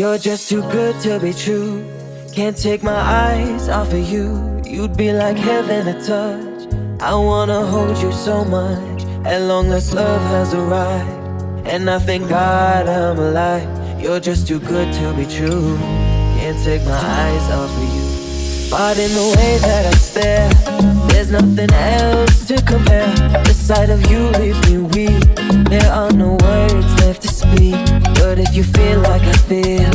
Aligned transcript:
You're 0.00 0.16
just 0.16 0.48
too 0.48 0.62
good 0.70 0.98
to 1.02 1.20
be 1.20 1.34
true. 1.34 1.84
Can't 2.32 2.56
take 2.56 2.82
my 2.82 3.00
eyes 3.28 3.68
off 3.68 3.92
of 3.92 4.08
you. 4.08 4.62
You'd 4.64 4.96
be 4.96 5.12
like 5.12 5.36
heaven 5.36 5.84
to 5.84 5.92
touch. 6.02 6.72
I 7.02 7.14
wanna 7.14 7.66
hold 7.66 7.98
you 7.98 8.10
so 8.10 8.42
much. 8.42 9.04
At 9.26 9.42
long 9.42 9.68
last, 9.68 9.92
love 9.92 10.22
has 10.32 10.54
arrived. 10.54 11.68
And 11.68 11.90
I 11.90 11.98
thank 11.98 12.30
God 12.30 12.88
I'm 12.88 13.18
alive. 13.18 13.68
You're 14.00 14.20
just 14.20 14.48
too 14.48 14.58
good 14.58 14.90
to 14.94 15.12
be 15.12 15.26
true. 15.26 15.76
Can't 16.40 16.58
take 16.64 16.82
my 16.86 16.96
eyes 16.96 17.46
off 17.50 17.70
of 17.70 17.88
you. 17.94 18.70
But 18.70 18.98
in 18.98 19.12
the 19.12 19.26
way 19.36 19.58
that 19.58 19.84
I 19.84 19.96
stare, 19.98 20.48
there's 21.10 21.30
nothing 21.30 21.70
else 21.74 22.46
to 22.46 22.56
compare. 22.62 23.12
The 23.44 23.52
sight 23.52 23.90
of 23.90 24.00
you 24.10 24.30
leaves 24.40 24.60
me 24.66 24.78
weak. 24.78 25.36
There 25.68 25.92
are 25.92 26.10
no 26.10 26.38
words 26.40 26.90
left 27.02 27.20
to 27.20 27.28
speak. 27.28 27.99
But 28.20 28.38
if 28.38 28.54
you 28.54 28.62
feel 28.62 29.00
like 29.00 29.22
I 29.22 29.32
feel, 29.50 29.90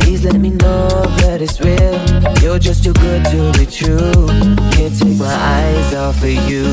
please 0.00 0.24
let 0.24 0.38
me 0.40 0.50
know 0.50 0.88
that 1.22 1.40
it's 1.40 1.60
real. 1.60 1.98
You're 2.42 2.58
just 2.58 2.82
too 2.84 2.92
good 2.94 3.24
to 3.26 3.52
be 3.58 3.64
true. 3.64 4.26
Can't 4.74 4.94
take 4.98 5.16
my 5.16 5.34
eyes 5.56 5.94
off 5.94 6.22
of 6.22 6.50
you. 6.50 6.66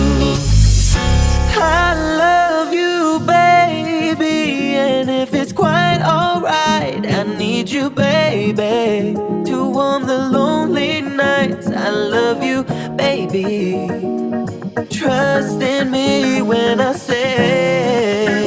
I 1.59 1.93
love 2.23 2.73
you, 2.73 3.19
baby. 3.25 4.75
And 4.75 5.09
if 5.09 5.33
it's 5.33 5.53
quite 5.53 6.01
alright, 6.01 7.05
I 7.05 7.23
need 7.37 7.69
you, 7.69 7.89
baby, 7.89 9.13
to 9.49 9.69
warm 9.69 10.07
the 10.07 10.17
lonely 10.17 11.01
nights. 11.01 11.67
I 11.67 11.89
love 11.89 12.43
you, 12.43 12.63
baby. 12.95 13.87
Trust 14.89 15.61
in 15.61 15.91
me 15.91 16.41
when 16.41 16.81
I 16.81 16.93
say, 16.93 18.46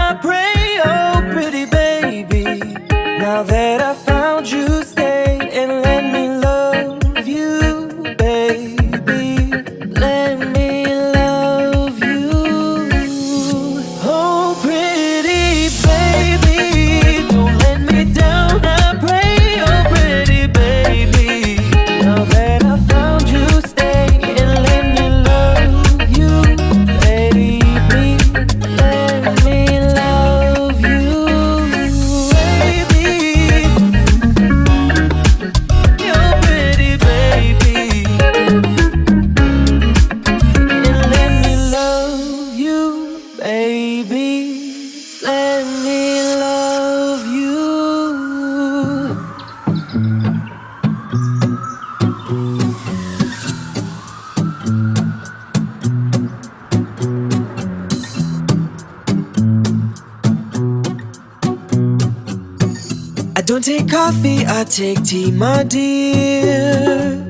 take 64.71 65.03
tea, 65.03 65.31
my 65.31 65.63
dear. 65.63 67.27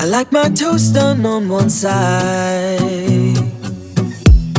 I 0.00 0.04
like 0.04 0.32
my 0.32 0.48
toast 0.48 0.94
done 0.94 1.24
on 1.24 1.48
one 1.48 1.70
side. 1.70 2.80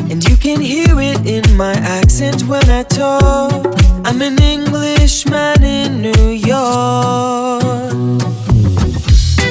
And 0.09 0.23
you 0.23 0.37
can 0.37 0.61
hear 0.61 1.01
it 1.01 1.27
in 1.27 1.57
my 1.57 1.73
accent 1.73 2.43
when 2.43 2.63
I 2.69 2.83
talk. 2.83 3.65
I'm 4.05 4.21
an 4.21 4.41
Englishman 4.41 5.61
in 5.63 6.01
New 6.01 6.29
York. 6.29 7.61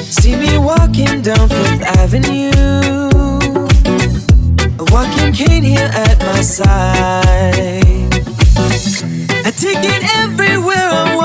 See 0.09 0.35
me 0.35 0.57
walking 0.57 1.21
down 1.21 1.47
Fifth 1.49 1.83
Avenue. 2.01 2.49
A 4.79 4.85
walking 4.91 5.31
cane 5.31 5.61
here 5.63 5.91
at 5.93 6.17
my 6.21 6.41
side. 6.41 7.83
I 9.45 9.51
take 9.51 9.83
it 9.83 10.03
everywhere 10.17 10.89
I 10.89 11.16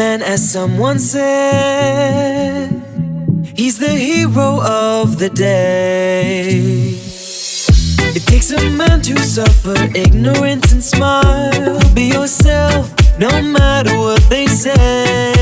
man, 0.00 0.22
as 0.22 0.40
someone 0.50 0.98
said. 0.98 2.70
He's 3.54 3.76
the 3.78 3.94
hero 4.08 4.48
of 4.62 5.18
the 5.18 5.28
day. 5.28 6.96
It 8.16 8.24
takes 8.32 8.50
a 8.50 8.70
man 8.70 9.02
to 9.02 9.18
suffer 9.18 9.76
ignorance 9.94 10.72
and 10.72 10.82
smile. 10.82 11.78
Be 11.94 12.04
yourself, 12.16 12.84
no 13.18 13.30
matter 13.42 13.94
what 13.98 14.22
they 14.30 14.46
say. 14.46 15.39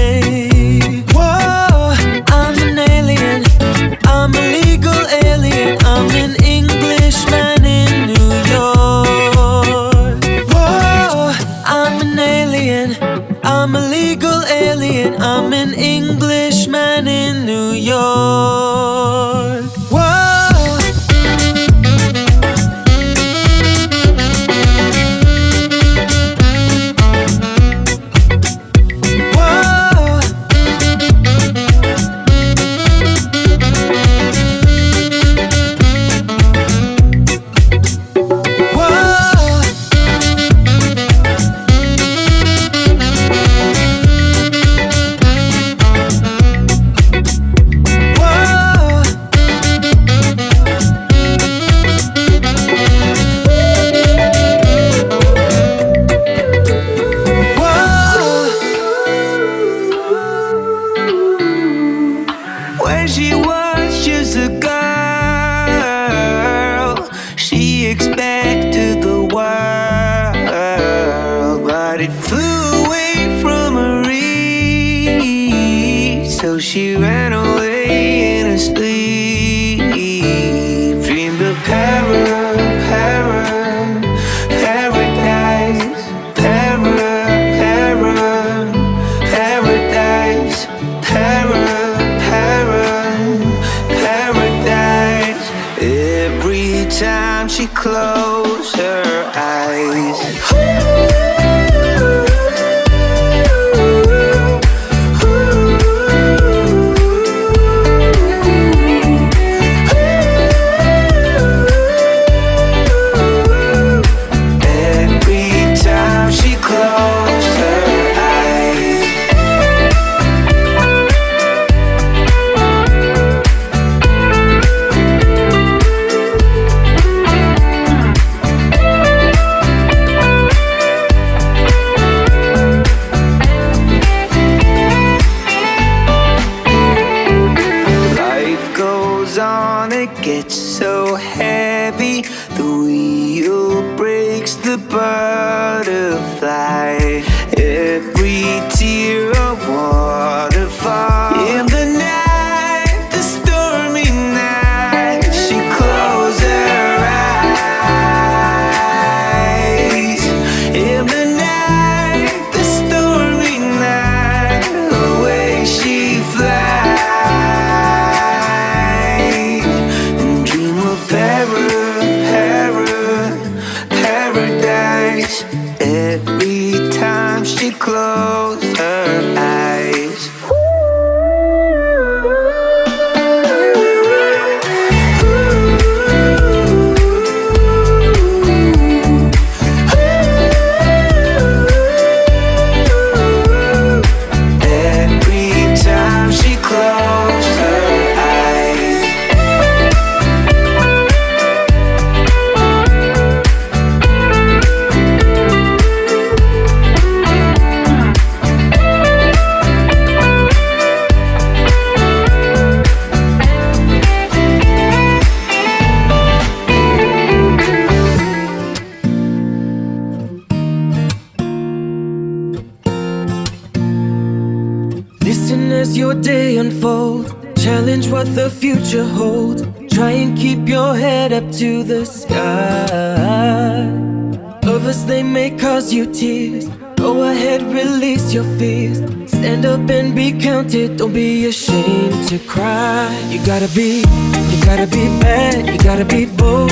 be 241.18 241.46
ashamed 241.46 242.28
to 242.28 242.38
cry. 242.38 243.10
You 243.28 243.44
gotta 243.44 243.66
be, 243.74 244.04
you 244.50 244.64
gotta 244.64 244.86
be 244.86 245.08
mad, 245.18 245.66
you 245.66 245.76
gotta 245.78 246.04
be 246.04 246.26
bold. 246.26 246.67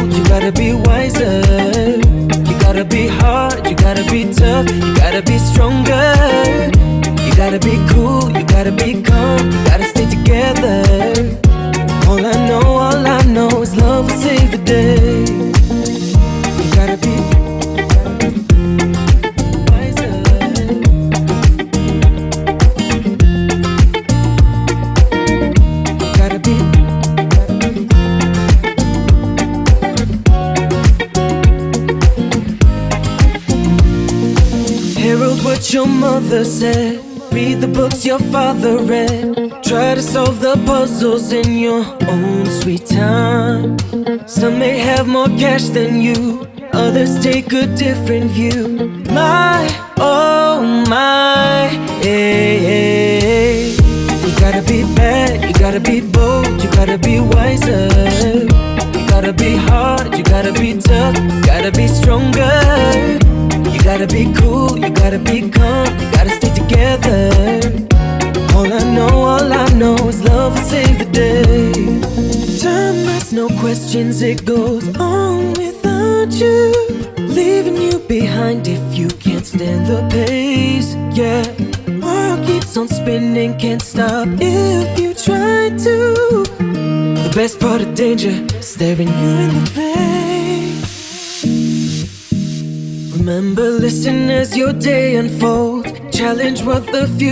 than 45.77 46.01
you. 46.01 46.49
Others 46.73 47.23
take 47.23 47.53
a 47.53 47.67
different 47.77 48.31
view. 48.31 48.76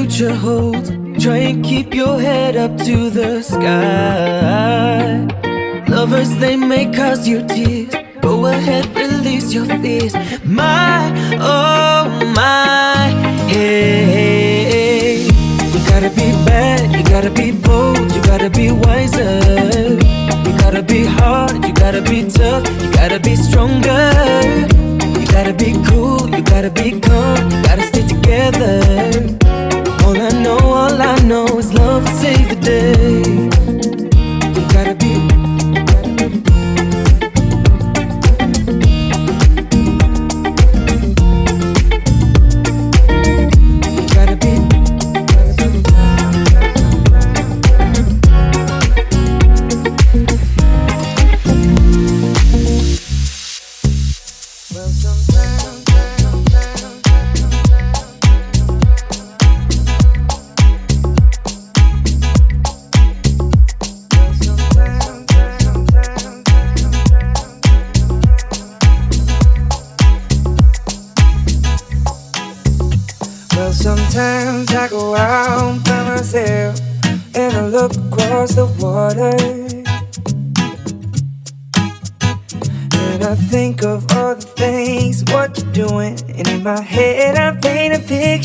future 0.05 0.35
holds. 0.35 0.91
Try 1.23 1.39
and 1.51 1.65
keep 1.65 1.95
your 1.95 2.21
head 2.21 2.57
up 2.57 2.77
to 2.85 3.09
the 3.09 3.41
sky. 3.43 5.25
Lovers, 5.89 6.37
they 6.37 6.57
may 6.57 6.85
cause 6.93 7.27
you 7.27 7.43
tears. 7.47 7.95
Go 8.21 8.47
ahead, 8.47 8.85
release 8.95 9.55
your 9.55 9.65
fears. 9.65 10.15
My, 10.45 11.11
oh 11.41 12.05
my, 12.37 13.09
hey. 13.49 15.25
You 15.73 15.81
gotta 15.89 16.11
be 16.11 16.29
bad, 16.49 16.95
you 16.95 17.03
gotta 17.05 17.31
be 17.31 17.53
bold, 17.53 18.13
you 18.15 18.23
gotta 18.23 18.51
be 18.51 18.73
wiser. 18.73 19.41
You 20.45 20.53
gotta 20.65 20.83
be 20.83 21.05
hard, 21.05 21.65
you 21.65 21.73
gotta 21.73 22.03
be 22.03 22.29
tough, 22.29 22.65
you 22.83 22.91
gotta 22.93 23.21
be 23.21 23.37
stronger. 23.37 24.11
You 25.19 25.27
gotta 25.37 25.55
be 25.55 25.73
cool, 25.89 26.29
you 26.29 26.43
gotta 26.43 26.71
be 26.71 27.01
calm, 27.01 27.51
you 27.51 27.63
gotta 27.63 27.83
stay 27.85 28.07
together. 28.07 29.44
All 30.15 30.23
I 30.23 30.31
know, 30.45 30.59
all 30.59 31.03
I 31.03 31.21
know 31.23 31.45
is 31.59 31.73
love 31.75 32.05
will 32.05 32.17
save 32.19 32.49
the 32.49 32.55
day. 32.55 33.54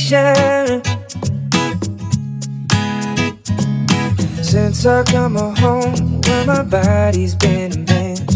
Since 0.09 0.81
I 4.87 5.03
come 5.03 5.35
home 5.35 6.21
where 6.21 6.45
my 6.47 6.63
body's 6.63 7.35
been 7.35 7.71
a 7.73 7.77
mess 7.77 8.35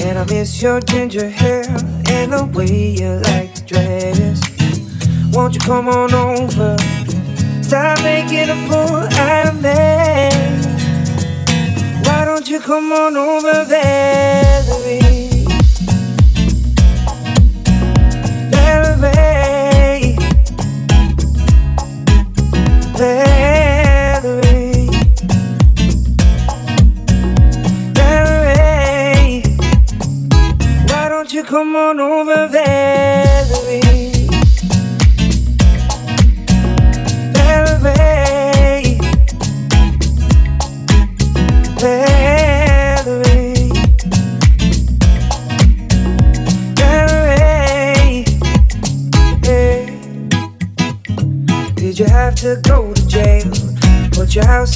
And 0.00 0.18
I 0.18 0.24
miss 0.24 0.62
your 0.62 0.80
ginger 0.80 1.28
hair 1.28 1.66
and 2.08 2.32
the 2.32 2.50
way 2.54 2.92
you 2.92 3.20
like 3.24 3.54
to 3.56 3.64
dress. 3.66 4.40
Won't 5.34 5.52
you 5.52 5.60
come 5.60 5.88
on 5.88 6.14
over? 6.14 6.78
Stop 7.62 8.02
making 8.02 8.48
a 8.48 8.56
fool 8.66 9.04
out 9.20 9.48
of 9.48 9.56
me. 9.60 10.30
Why 12.08 12.24
don't 12.24 12.48
you 12.48 12.60
come 12.60 12.92
on 12.92 13.18
over, 13.18 13.66
Valerie 13.66 15.09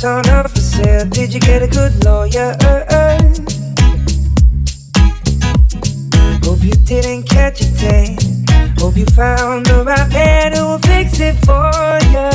on 0.04 0.28
up 0.28 0.50
for 0.50 0.60
sale? 0.60 1.06
Did 1.06 1.32
you 1.32 1.40
get 1.40 1.62
a 1.62 1.68
good 1.68 2.04
lawyer? 2.04 2.56
Hope 6.44 6.62
you 6.62 6.74
didn't 6.84 7.22
catch 7.28 7.62
a 7.62 7.76
tan. 7.76 8.16
Hope 8.78 8.96
you 8.96 9.06
found 9.06 9.66
the 9.66 9.82
right 9.84 10.08
man 10.10 10.52
who 10.52 10.66
will 10.66 10.78
fix 10.80 11.20
it 11.20 11.36
for 11.46 11.72
you. 12.12 12.30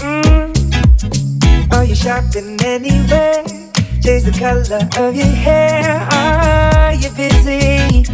Mm. 0.00 1.74
Are 1.74 1.84
you 1.84 1.94
shopping 1.94 2.58
anywhere? 2.64 3.44
Change 4.02 4.24
the 4.24 4.34
color 4.38 4.88
of 5.04 5.14
your 5.14 5.26
hair. 5.26 6.08
Are 6.10 6.94
you 6.94 7.10
busy? 7.10 8.04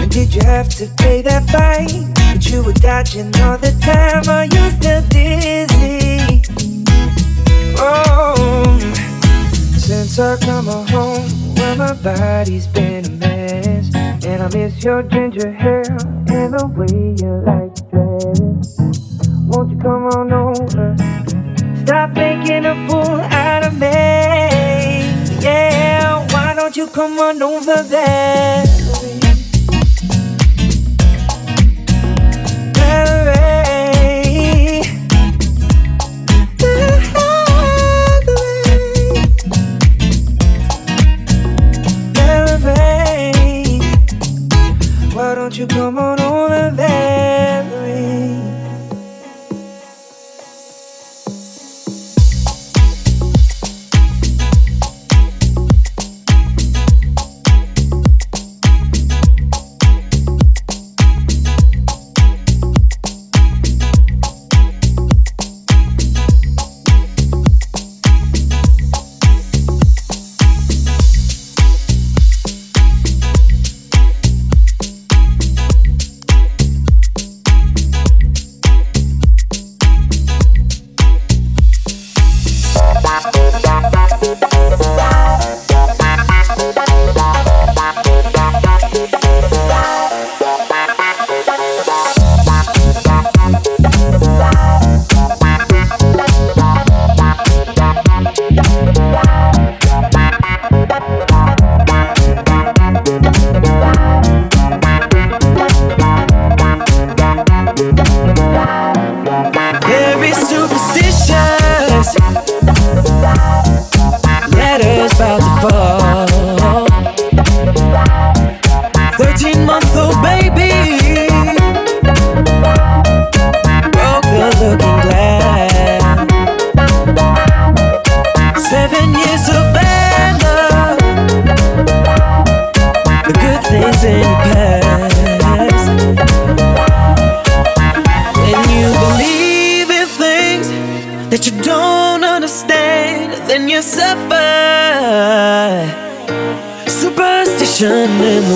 And 0.00 0.10
did 0.10 0.34
you 0.34 0.42
have 0.42 0.68
to 0.76 0.86
pay 0.96 1.22
that 1.22 1.48
fine? 1.50 2.19
But 2.32 2.48
you 2.48 2.62
were 2.62 2.72
dodging 2.72 3.34
all 3.40 3.58
the 3.58 3.72
time. 3.82 4.28
Are 4.28 4.44
you 4.44 4.70
still 4.70 5.02
dizzy? 5.08 6.42
Oh, 7.76 8.78
since 9.76 10.18
I 10.18 10.36
come 10.36 10.66
home 10.66 11.28
where 11.56 11.76
my 11.76 11.92
body's 11.94 12.68
been 12.68 13.04
a 13.04 13.10
mess. 13.10 13.94
And 14.24 14.42
I 14.42 14.48
miss 14.54 14.84
your 14.84 15.02
ginger 15.02 15.50
hair 15.50 15.82
and 16.28 16.54
the 16.54 16.66
way 16.76 17.16
you 17.20 17.42
like 17.44 17.74
dress. 17.90 18.78
Won't 19.48 19.72
you 19.72 19.78
come 19.78 20.06
on 20.06 20.32
over? 20.32 20.96
Stop 21.84 22.12
making 22.12 22.64
a 22.64 22.74
fool 22.88 23.20
out 23.42 23.64
of 23.64 23.74
me. 23.74 23.88
Yeah, 25.42 26.24
why 26.32 26.54
don't 26.54 26.76
you 26.76 26.86
come 26.86 27.18
on 27.18 27.42
over 27.42 27.82
there? 27.82 28.64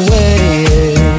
Superstition 0.05 1.14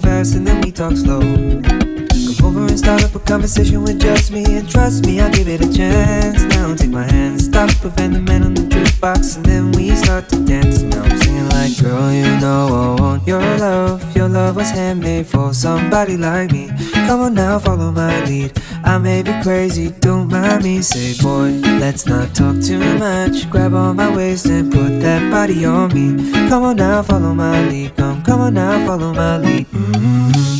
fast 0.00 0.34
and 0.34 0.46
then 0.46 0.60
we 0.62 0.72
talk 0.72 0.96
slow 0.96 1.20
conversation 3.30 3.82
with 3.82 4.00
just 4.00 4.32
me 4.32 4.44
And 4.44 4.68
trust 4.68 5.06
me, 5.06 5.20
I'll 5.20 5.30
give 5.30 5.46
it 5.46 5.64
a 5.64 5.72
chance. 5.72 6.42
Now 6.54 6.74
take 6.74 6.90
my 6.90 7.04
hand, 7.04 7.40
stop 7.40 7.70
prevent 7.76 8.14
the 8.14 8.20
man 8.20 8.42
on 8.42 8.54
the 8.54 8.62
jukebox 8.62 9.36
And 9.36 9.46
then 9.46 9.72
we 9.72 9.94
start 9.94 10.28
to 10.30 10.44
dance. 10.44 10.82
Now 10.82 11.02
I'm 11.02 11.16
singing 11.20 11.48
like 11.50 11.80
Girl, 11.80 12.12
you 12.12 12.26
know 12.40 12.96
I 12.98 13.00
want 13.00 13.26
your 13.28 13.40
love. 13.40 14.16
Your 14.16 14.28
love 14.28 14.56
was 14.56 14.70
handmade 14.70 15.28
for 15.28 15.54
somebody 15.54 16.16
like 16.16 16.50
me. 16.50 16.70
Come 17.06 17.20
on 17.20 17.34
now, 17.34 17.60
follow 17.60 17.92
my 17.92 18.24
lead. 18.24 18.52
I 18.82 18.98
may 18.98 19.22
be 19.22 19.32
crazy, 19.42 19.90
don't 20.00 20.28
mind 20.28 20.64
me. 20.64 20.82
Say 20.82 21.14
boy, 21.22 21.50
let's 21.78 22.06
not 22.06 22.34
talk 22.34 22.60
too 22.60 22.80
much. 22.98 23.48
Grab 23.48 23.74
on 23.74 23.94
my 23.94 24.14
waist 24.14 24.46
and 24.46 24.72
put 24.72 25.00
that 25.00 25.30
body 25.30 25.64
on 25.64 25.94
me. 25.94 26.32
Come 26.48 26.64
on 26.64 26.76
now, 26.76 27.02
follow 27.02 27.32
my 27.32 27.68
lead. 27.68 27.96
Come, 27.96 28.22
come 28.22 28.40
on 28.40 28.54
now, 28.54 28.84
follow 28.86 29.14
my 29.14 29.38
lead. 29.38 29.66
Mm-hmm. 29.68 30.59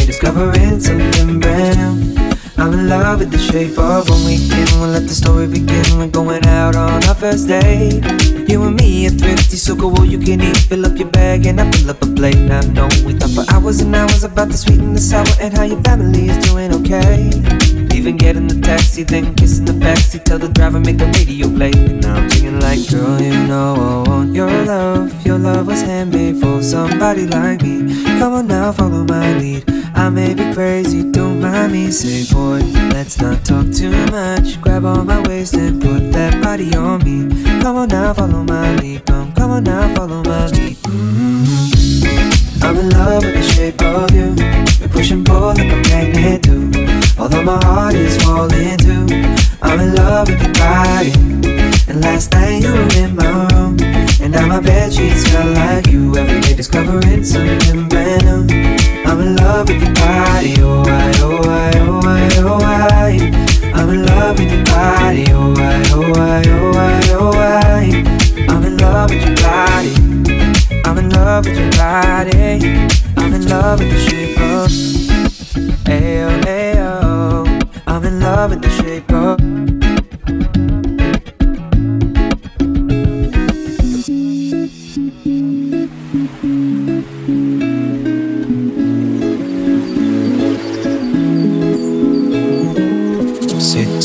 discovering 0.21 0.79
something 0.79 1.39
brand 1.39 1.97
new. 1.97 2.21
I'm 2.57 2.73
in 2.73 2.89
love 2.89 3.19
with 3.19 3.31
the 3.31 3.39
shape 3.39 3.77
of 3.79 4.07
when 4.07 4.23
we 4.23 4.37
can. 4.37 4.67
We'll 4.79 4.89
let 4.89 5.07
the 5.07 5.15
story 5.15 5.47
begin. 5.47 5.83
We're 5.97 6.07
going 6.07 6.45
out 6.45 6.75
on 6.75 7.03
our 7.05 7.15
first 7.15 7.47
date. 7.47 8.03
You 8.47 8.61
and 8.63 8.75
me 8.75 9.07
are 9.07 9.09
thrifty, 9.09 9.57
so 9.57 9.75
go 9.75 9.89
all 9.89 10.05
you 10.05 10.19
can 10.19 10.41
eat. 10.41 10.57
Fill 10.57 10.85
up 10.85 10.97
your 10.97 11.09
bag 11.09 11.47
and 11.47 11.59
I 11.59 11.71
fill 11.71 11.89
up 11.89 12.03
a 12.03 12.05
plate. 12.05 12.37
Now, 12.37 12.61
no, 12.61 12.87
we 13.03 13.17
talk 13.17 13.31
for 13.31 13.45
hours 13.51 13.81
and 13.81 13.95
hours 13.95 14.23
about 14.23 14.49
the 14.49 14.57
sweet 14.57 14.79
and 14.79 14.95
the 14.95 15.01
sour 15.01 15.25
and 15.39 15.57
how 15.57 15.63
your 15.63 15.81
family 15.81 16.29
is 16.29 16.37
doing 16.45 16.71
okay. 16.75 17.90
Even 18.01 18.17
get 18.17 18.35
in 18.35 18.47
the 18.47 18.59
taxi, 18.59 19.03
then 19.03 19.35
kiss 19.35 19.59
in 19.59 19.65
the 19.65 19.73
backseat. 19.73 20.23
Tell 20.23 20.39
the 20.39 20.49
driver 20.49 20.79
make 20.79 20.97
the 20.97 21.05
radio 21.05 21.47
play. 21.55 21.69
And 21.69 22.01
now 22.01 22.15
I'm 22.15 22.27
singing 22.31 22.59
like, 22.59 22.79
girl, 22.89 23.21
you 23.21 23.45
know 23.45 23.75
I 23.77 24.09
want 24.09 24.33
your 24.33 24.49
love. 24.65 25.23
Your 25.23 25.37
love 25.37 25.67
was 25.67 25.83
handmade 25.83 26.41
for 26.41 26.63
somebody 26.63 27.27
like 27.27 27.61
me. 27.61 28.03
Come 28.17 28.33
on 28.33 28.47
now, 28.47 28.71
follow 28.71 29.03
my 29.03 29.37
lead. 29.37 29.69
I 29.93 30.09
may 30.09 30.33
be 30.33 30.51
crazy, 30.51 31.11
don't 31.11 31.41
mind 31.41 31.73
me. 31.73 31.91
Say, 31.91 32.25
boy, 32.33 32.61
let's 32.89 33.21
not 33.21 33.45
talk 33.45 33.71
too 33.71 33.91
much. 34.07 34.59
Grab 34.61 34.83
on 34.83 35.05
my 35.05 35.21
waist 35.27 35.53
and 35.53 35.79
put 35.79 36.11
that 36.11 36.41
body 36.41 36.73
on 36.73 37.03
me. 37.03 37.29
Come 37.61 37.75
on 37.75 37.89
now, 37.89 38.15
follow 38.15 38.43
my 38.43 38.77
lead. 38.77 39.05
Come, 39.05 39.31
come 39.33 39.51
on 39.51 39.63
now, 39.63 39.93
follow 39.93 40.23
my 40.23 40.47
lead. 40.47 40.75
Mm-hmm. 40.89 42.63
I'm 42.63 42.77
in 42.77 42.89
love 42.89 43.23
with 43.23 43.35
the 43.35 43.43
shape 43.43 43.79
of 43.83 44.09
you. 44.09 44.33
We 44.81 44.91
push 44.91 45.11
and 45.11 45.23
pull 45.23 45.53
like 45.53 45.71
a 45.71 45.77
magnet 45.87 46.41
do. 46.41 46.70
Although 47.21 47.43
my 47.43 47.63
heart 47.63 47.93
is 47.93 48.17
falling 48.23 48.77
too. 48.79 49.05
I'm 49.61 49.79
in 49.79 49.93
love 49.93 50.27
with 50.27 50.41
your 50.41 50.53
body. 50.53 51.11
And 51.87 52.01
last 52.01 52.31
night 52.33 52.63
you 52.63 52.73
were 52.73 52.97
in 52.97 53.15
my 53.15 53.29
room. 53.53 53.77
And 54.19 54.33
now 54.33 54.47
my 54.47 54.59
bed 54.59 54.91
sheets 54.91 55.21
smell 55.25 55.53
like 55.53 55.85
you. 55.85 56.15
Every 56.17 56.41
day 56.41 56.55
discovering 56.55 57.23
something 57.23 57.87
brand 57.89 58.25
new. 58.25 58.47
I'm 59.05 59.19
in 59.21 59.35
love 59.35 59.69
with 59.69 59.83
your 59.83 59.93
body, 59.93 60.55
oh 60.61 60.83
I, 60.87 61.13
oh 61.19 61.41
I, 61.43 61.71
oh 61.77 62.01
I, 62.03 62.29
oh 62.39 62.59
I. 62.63 63.71
I'm 63.75 63.89
in 63.89 64.03
love 64.07 64.39
with 64.39 64.51
your 64.51 64.65
body, 64.65 65.25
oh 65.29 65.53
I, 65.57 65.83
oh 65.93 66.13
I, 66.15 66.43
oh 66.47 66.71
I, 66.73 67.01
oh 67.11 67.31
I. 67.35 68.45
I'm 68.49 68.65
in 68.65 68.77
love 68.77 69.11
with 69.11 69.23
your 69.23 69.35
body. 69.35 69.93
I'm 70.85 70.97
in 70.97 71.09
love 71.11 71.45
with 71.45 71.57
your 71.57 71.69
body. 71.71 72.87
I'm 73.15 73.33
in 73.33 73.47
love 73.47 73.79
with 73.79 73.91
the 73.91 73.99
shape 74.09 74.39
of. 74.39 75.20
I'm 77.87 78.05
in 78.05 78.19
love 78.19 78.51
with 78.51 78.61
the 78.61 78.69
shape 78.69 79.11
of. 79.11 79.39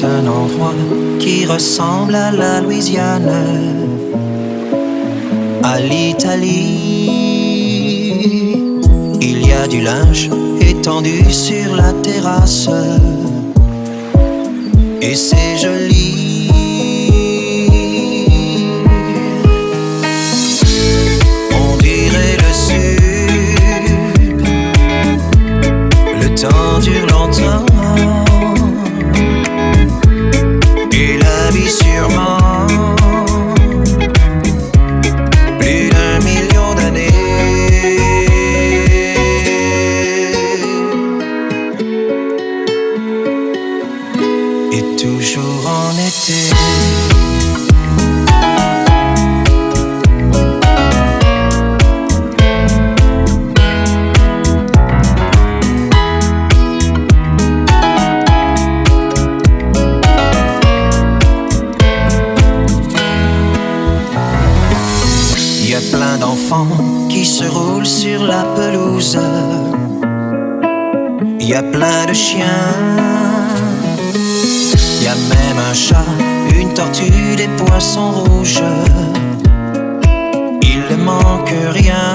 un 0.04 0.26
endroit 0.26 0.74
qui 1.18 1.46
ressemble 1.46 2.14
à 2.14 2.30
la 2.30 2.60
Louisiane, 2.60 3.30
à 5.62 5.80
l'Italie. 5.80 6.80
Il 9.20 9.46
y 9.46 9.52
a 9.52 9.66
du 9.66 9.80
linge 9.80 10.28
étendu 10.87 11.33
sur 11.33 11.75
la 11.75 11.92
terrasse, 11.94 12.68
et 15.03 15.16
c'est 15.16 15.57
joli. 15.61 16.49
On 21.61 21.77
dirait 21.79 22.37
le 22.38 22.53
sud, 22.53 23.96
le 26.20 26.29
temps 26.40 26.79
dure 26.79 27.07
longtemps. 27.09 27.65
y 71.56 71.58
a 71.58 71.62
plein 71.62 72.04
de 72.06 72.12
chiens. 72.12 72.74
Y 75.00 75.06
a 75.06 75.14
même 75.34 75.58
un 75.70 75.72
chat, 75.72 76.04
une 76.54 76.74
tortue, 76.74 77.34
des 77.34 77.48
poissons 77.64 78.12
rouges. 78.12 78.62
Il 80.60 80.80
ne 80.90 80.96
manque 81.02 81.54
rien. 81.72 82.05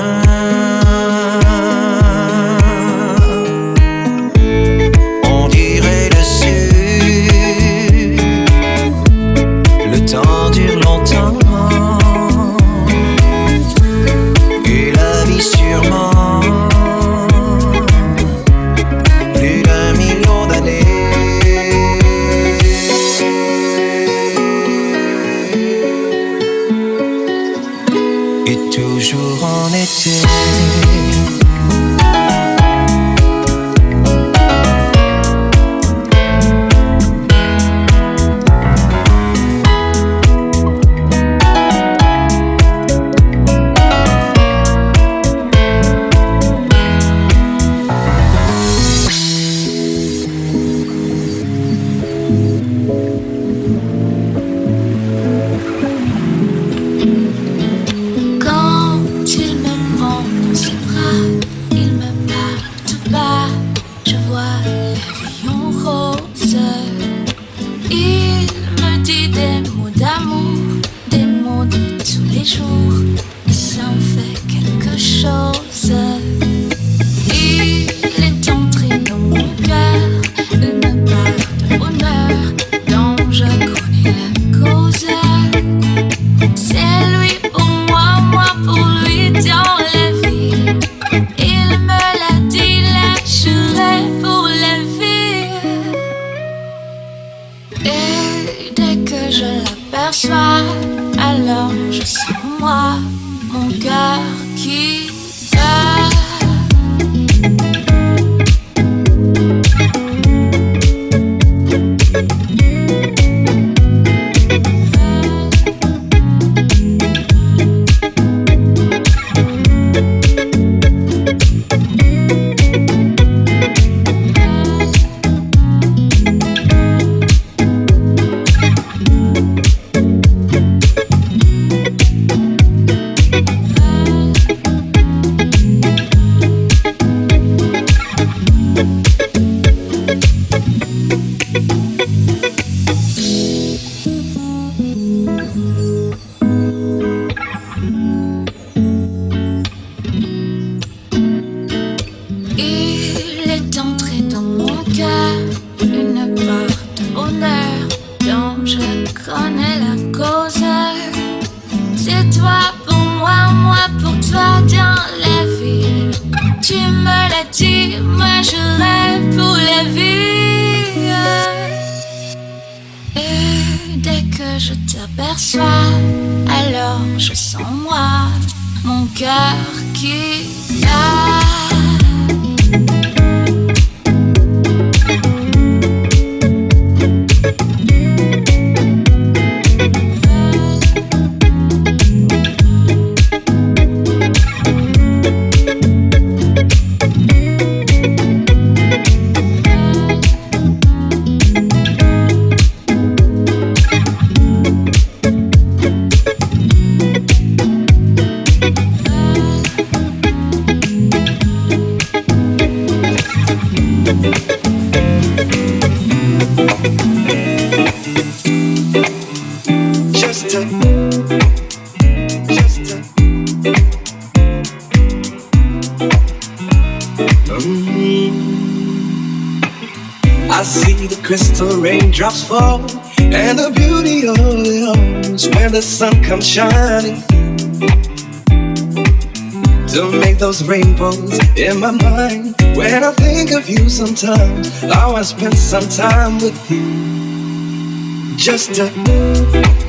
Rainbows 240.67 241.39
in 241.57 241.79
my 241.79 241.91
mind 241.91 242.55
when 242.75 243.03
I 243.03 243.11
think 243.13 243.51
of 243.51 243.69
you 243.69 243.89
sometimes. 243.89 244.83
I 244.83 245.07
want 245.07 245.17
to 245.17 245.23
spend 245.23 245.57
some 245.57 245.87
time 245.89 246.35
with 246.35 246.71
you. 246.71 248.37
Just 248.37 248.75
to 248.75 249.80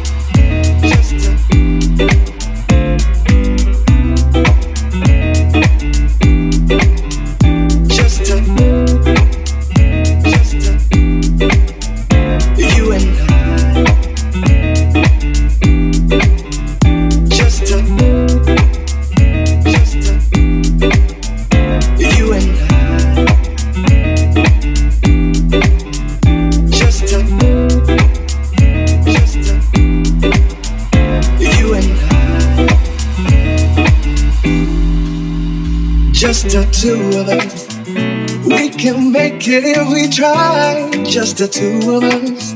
Just 41.23 41.39
the 41.39 41.47
two 41.47 41.79
of 41.95 42.03
us. 42.03 42.51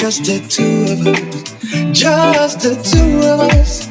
Just 0.00 0.24
the 0.24 0.40
two 0.48 0.88
of 0.92 1.06
us. 1.06 1.52
Just 1.92 2.60
the 2.60 2.74
two 2.90 3.20
of 3.28 3.40
us. 3.52 3.86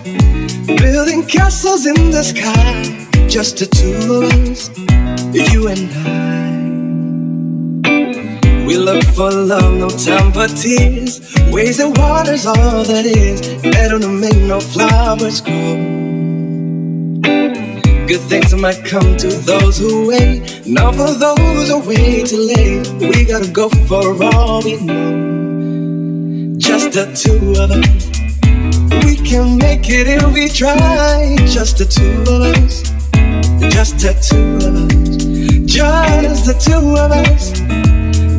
Building 0.82 1.22
castles 1.28 1.86
in 1.86 2.10
the 2.10 2.24
sky. 2.24 2.82
Just 3.28 3.60
the 3.60 3.68
two 3.68 3.94
of 4.12 4.24
us. 4.50 4.72
You 5.54 5.68
and 5.68 5.92
I. 7.86 7.88
We 8.66 8.76
look 8.76 9.04
for 9.04 9.30
love, 9.30 9.76
no 9.76 9.90
time 9.90 10.32
for 10.34 10.48
tears. 10.48 11.22
Waves 11.52 11.78
and 11.78 11.96
water's 11.96 12.48
all 12.48 12.84
that 12.84 13.06
is. 13.06 13.42
Better 13.62 14.00
to 14.00 14.08
make 14.08 14.36
no 14.36 14.60
flowers 14.60 15.42
grow. 15.42 15.91
Good 18.12 18.28
things 18.28 18.54
might 18.54 18.84
come 18.84 19.16
to 19.16 19.28
those 19.30 19.78
who 19.78 20.10
wait. 20.10 20.68
Not 20.68 20.96
for 20.96 21.14
those 21.14 21.70
who 21.70 21.80
wait 21.88 22.28
too 22.28 22.42
late. 22.42 22.86
We 23.00 23.24
gotta 23.24 23.50
go 23.50 23.70
for 23.88 24.22
all 24.36 24.62
we 24.62 24.76
know. 24.82 26.58
Just 26.58 26.92
the 26.92 27.06
two 27.16 27.54
of 27.58 27.72
us. 27.72 29.06
We 29.06 29.16
can 29.16 29.58
make 29.58 29.90
it 29.90 30.10
if 30.10 30.34
we 30.34 30.50
try. 30.50 31.38
Just 31.48 31.78
the 31.78 31.86
two 31.86 32.22
of 32.24 32.42
us. 32.52 32.82
Just 33.74 34.00
the 34.00 34.12
two 34.20 34.58
of 34.68 34.76
us. 34.76 35.66
Just 35.66 36.48
the 36.48 36.56
two 36.60 36.98
of 36.98 37.12
us. 37.14 37.62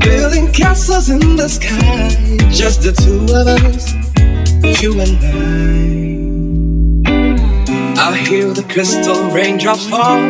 Building 0.04 0.52
castles 0.52 1.08
in 1.08 1.36
the 1.36 1.48
sky. 1.48 2.10
Just 2.50 2.82
the 2.82 2.92
two 2.92 3.24
of 3.34 3.46
us. 3.48 4.82
You 4.82 5.00
and 5.00 5.98
I. 5.98 6.01
I 8.12 8.16
hear 8.18 8.52
the 8.52 8.62
crystal 8.64 9.30
raindrops 9.30 9.88
fall 9.88 10.20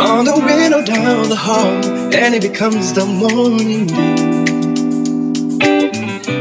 on 0.00 0.24
the 0.26 0.40
window 0.46 0.80
down 0.84 1.28
the 1.28 1.34
hall, 1.34 1.74
and 2.14 2.36
it 2.36 2.40
becomes 2.40 2.92
the 2.92 3.04
morning 3.04 3.90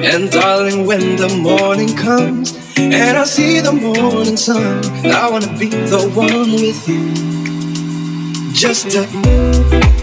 And 0.06 0.30
darling, 0.30 0.86
when 0.86 1.16
the 1.16 1.30
morning 1.42 1.96
comes 1.98 2.56
and 2.78 3.18
I 3.18 3.24
see 3.24 3.62
the 3.62 3.74
morning 3.74 4.38
sun, 4.38 4.86
I 5.08 5.28
wanna 5.28 5.58
be 5.58 5.70
the 5.70 6.08
one 6.14 6.52
with 6.52 6.88
you. 6.88 8.54
Just 8.54 8.94
a 8.94 9.95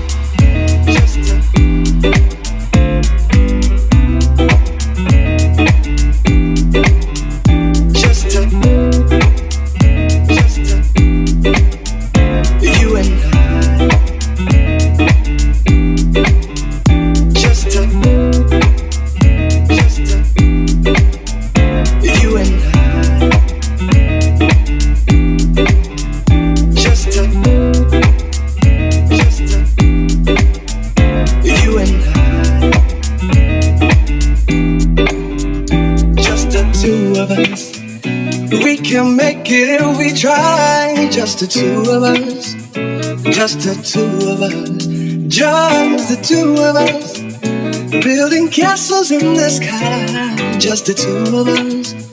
two 41.52 41.82
of 41.90 42.02
us, 42.02 42.54
just 43.36 43.60
the 43.60 43.74
two 43.84 44.30
of 44.30 44.40
us, 44.40 44.86
just 45.28 46.08
the 46.08 46.16
two 46.22 46.52
of 46.52 46.76
us, 46.76 47.20
building 48.02 48.48
castles 48.48 49.10
in 49.10 49.34
the 49.34 49.50
sky, 49.50 50.56
just 50.58 50.86
the 50.86 50.94
two 50.94 51.36
of 51.36 51.48
us, 51.48 52.11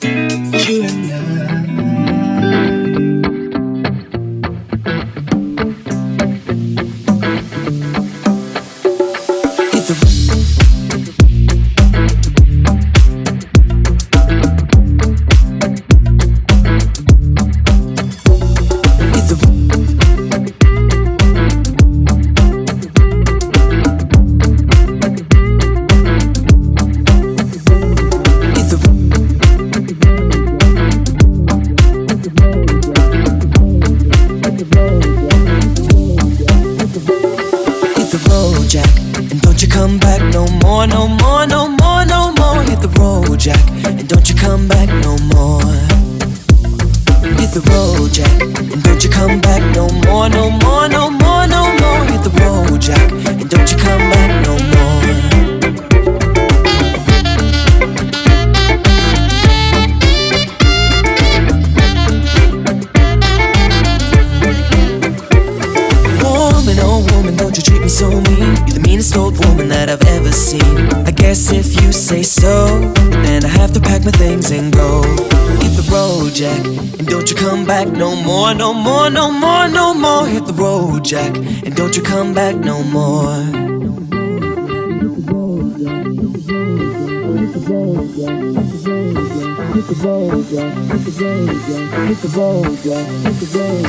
road, 92.39 92.85
road, 92.85 93.88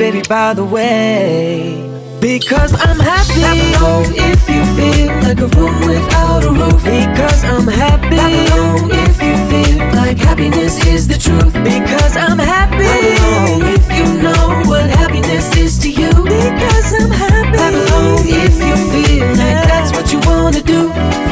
baby, 0.00 0.22
by 0.30 0.54
the 0.54 0.64
way. 0.64 1.76
Because 2.22 2.72
I'm 2.72 2.98
happy. 2.98 3.42
Clap 3.76 4.06
if 4.32 4.48
you 4.48 4.62
feel 4.76 5.12
like 5.20 5.40
a 5.40 5.48
room 5.58 5.78
without 5.86 6.42
a 6.42 6.50
roof. 6.50 6.82
Because 6.82 7.44
I'm 7.44 7.68
happy. 7.68 8.16
Clap 8.16 8.90
if 9.08 9.16
you 9.20 9.36
feel 9.50 9.78
like 10.00 10.16
happiness 10.16 10.86
is 10.86 11.06
the 11.06 11.18
truth. 11.18 11.52
Because 11.52 12.16
I'm 12.16 12.38
happy. 12.38 12.88
Clap 13.20 13.76
if 13.76 13.86
you 13.98 14.22
know 14.22 14.62
what 14.70 14.88
happiness 14.88 15.54
is 15.58 15.78
to 15.80 15.90
you. 15.90 16.08
Because 16.08 16.94
I'm 16.98 17.10
happy. 17.10 17.58
Clap 17.58 18.24
if 18.24 18.56
you 18.68 18.76
feel 18.92 19.26
like 19.36 19.60
that's 19.68 19.92
what 19.92 20.10
you 20.14 20.20
wanna 20.20 20.62
do. 20.62 21.29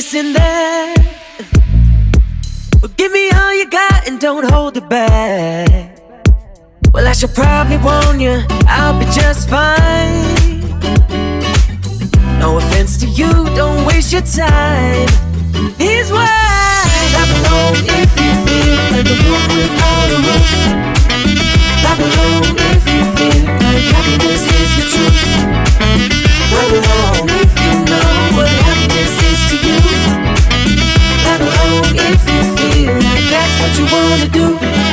this 0.00 0.14
and 0.14 0.34
that. 0.34 0.96
Well, 2.80 2.90
give 2.96 3.12
me 3.12 3.30
all 3.32 3.54
you 3.54 3.68
got 3.68 4.08
and 4.08 4.18
don't 4.18 4.50
hold 4.50 4.78
it 4.78 4.88
back. 4.88 5.98
Well, 6.94 7.06
I 7.06 7.12
should 7.12 7.34
probably 7.34 7.76
warn 7.76 8.18
you, 8.18 8.42
I'll 8.66 8.98
be 8.98 9.04
just 9.20 9.50
fine. 9.50 10.56
No 12.38 12.56
offense 12.56 12.96
to 13.02 13.06
you, 13.08 13.30
don't 13.60 13.84
waste 13.84 14.10
your 14.10 14.22
time. 14.22 15.08
Here's 15.76 16.10
why 16.10 16.28
I 17.20 17.24
belong 17.32 17.74
if 18.00 18.10
you 18.22 18.30
feel 18.46 18.76
like 18.94 19.08
a 19.14 19.18
room 19.28 19.48
without 19.60 20.08
a 20.16 20.18
roof. 20.28 20.50
I 21.90 21.92
belong 22.00 22.44
if 22.72 22.82
you 22.92 23.00
feel 23.16 23.42
like 23.64 23.84
happiness 23.94 24.42
is 24.60 24.70
the 24.78 24.84
truth. 24.92 25.18
I 26.56 26.70
belong. 26.72 27.09
what 33.70 33.78
you 33.78 33.84
wanna 33.84 34.28
do. 34.28 34.89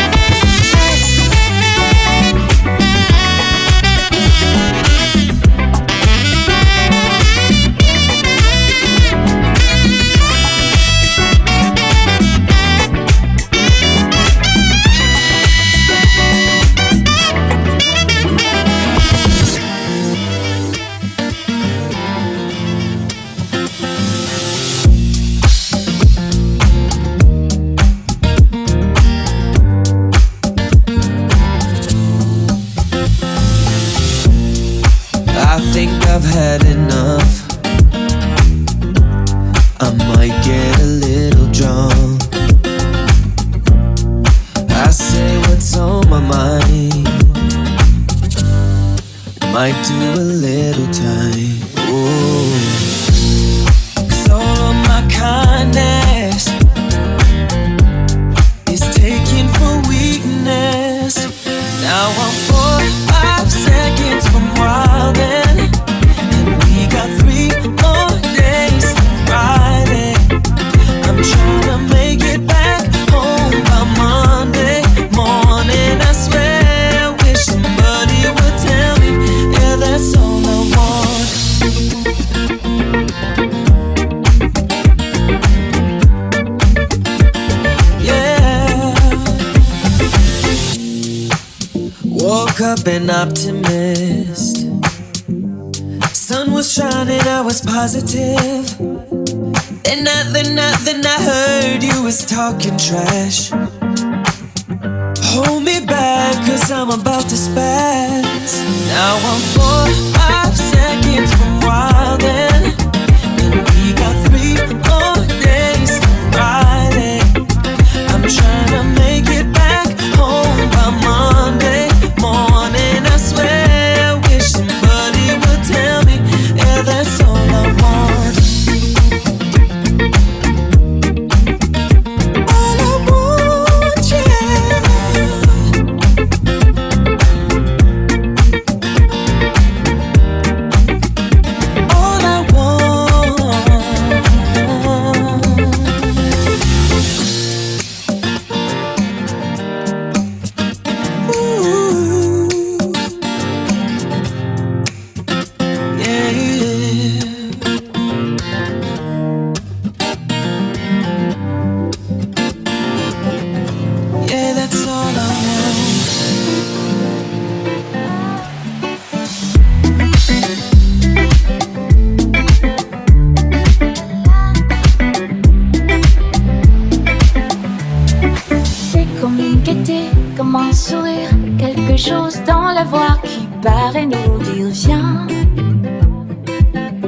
chose 181.97 182.39
dans 182.45 182.71
la 182.73 182.83
voix 182.83 183.17
qui 183.23 183.47
paraît 183.63 184.05
nous 184.05 184.37
dire 184.39 184.67
viens, 184.67 185.25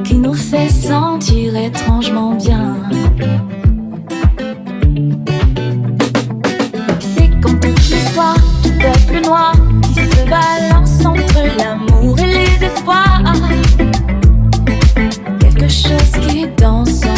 qui 0.03 0.15
nous 0.15 0.33
fait 0.33 0.69
sentir 0.69 1.55
étrangement 1.55 2.33
bien. 2.33 2.75
C'est 6.99 7.29
comme 7.39 7.59
toute 7.59 7.89
l'histoire 7.89 8.35
du 8.63 8.71
peuple 8.71 9.25
noir 9.25 9.53
qui 9.83 9.93
se 9.93 10.27
balance 10.27 11.05
entre 11.05 11.57
l'amour 11.57 12.17
et 12.19 12.33
les 12.33 12.65
espoirs. 12.65 13.21
Quelque 15.39 15.67
chose 15.67 16.27
qui 16.27 16.47
danse 16.57 17.08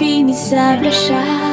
Bini 0.00 0.32
sa 0.32 0.80
Russia. 0.80 1.49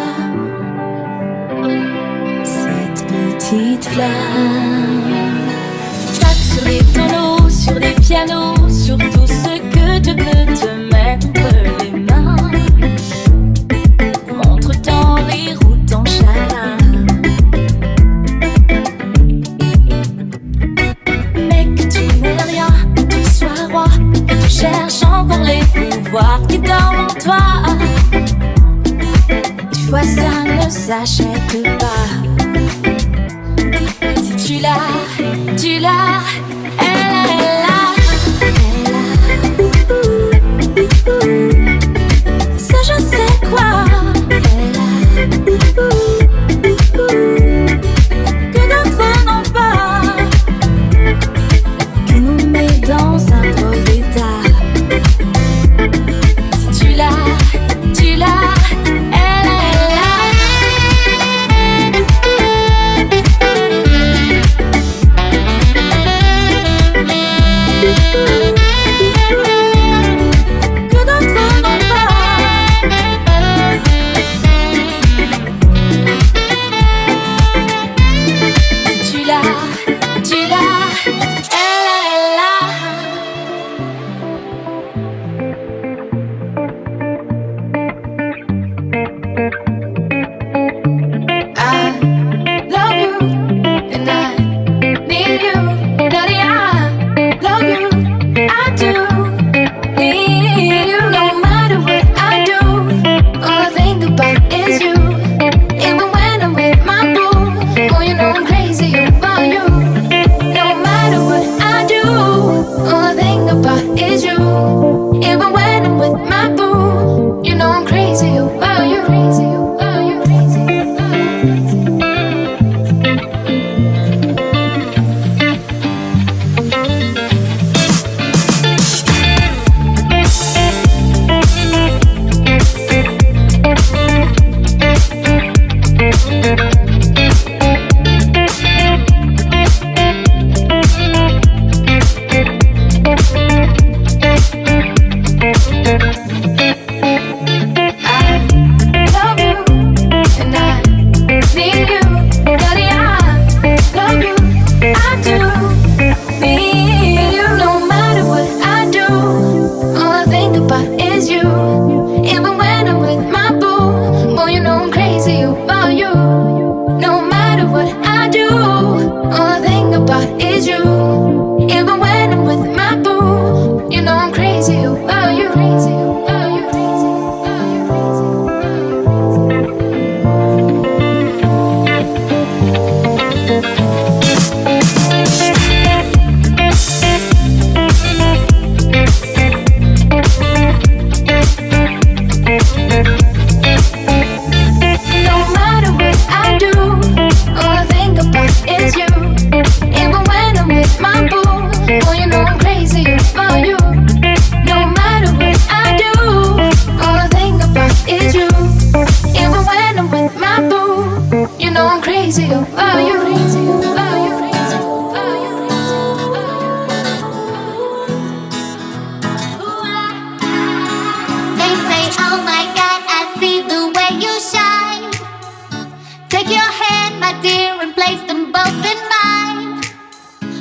Take 226.37 226.49
your 226.49 226.71
hand, 226.83 227.19
my 227.19 227.33
dear, 227.41 227.81
and 227.81 227.95
place 227.95 228.21
them 228.27 228.51
both 228.51 228.85
in 228.85 228.99
mine. 229.09 229.81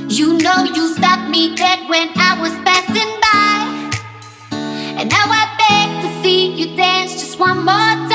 You 0.08 0.38
know 0.38 0.64
you 0.64 0.88
stopped 0.94 1.28
me 1.28 1.54
dead 1.54 1.86
when 1.90 2.08
I 2.16 2.40
was 2.40 2.54
passing 2.64 3.12
by. 3.20 4.56
And 4.98 5.10
now 5.10 5.26
I 5.28 5.44
beg 5.60 5.88
to 6.02 6.22
see 6.22 6.54
you 6.54 6.74
dance 6.78 7.20
just 7.20 7.38
one 7.38 7.58
more 7.58 7.66
time. 7.66 8.05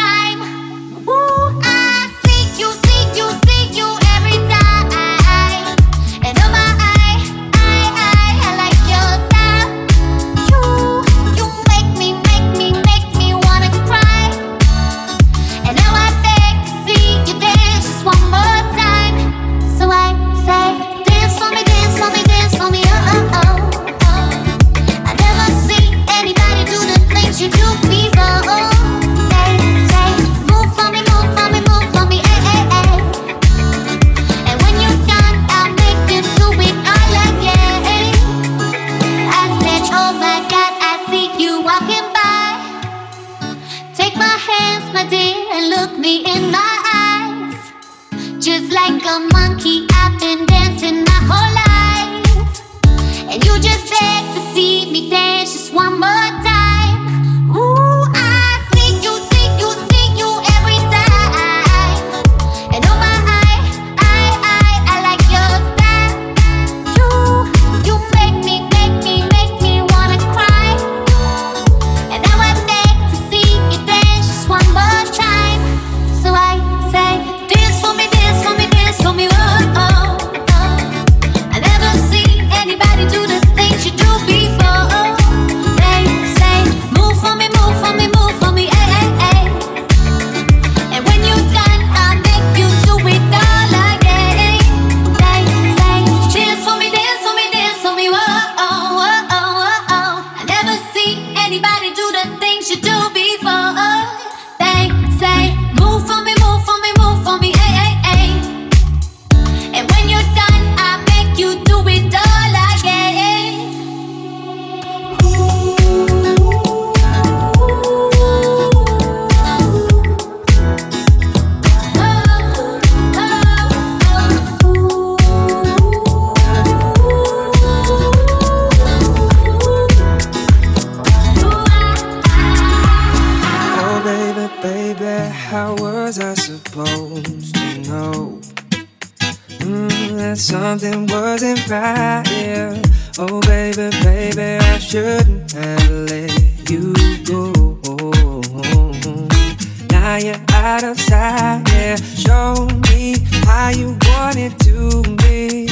You're 150.23 150.35
out 150.51 150.83
of 150.83 150.99
sight, 150.99 151.63
yeah. 151.69 151.95
Show 151.95 152.67
me 152.91 153.15
how 153.43 153.69
you 153.69 153.97
want 154.05 154.37
it 154.37 154.53
to 154.59 155.01
be. 155.17 155.65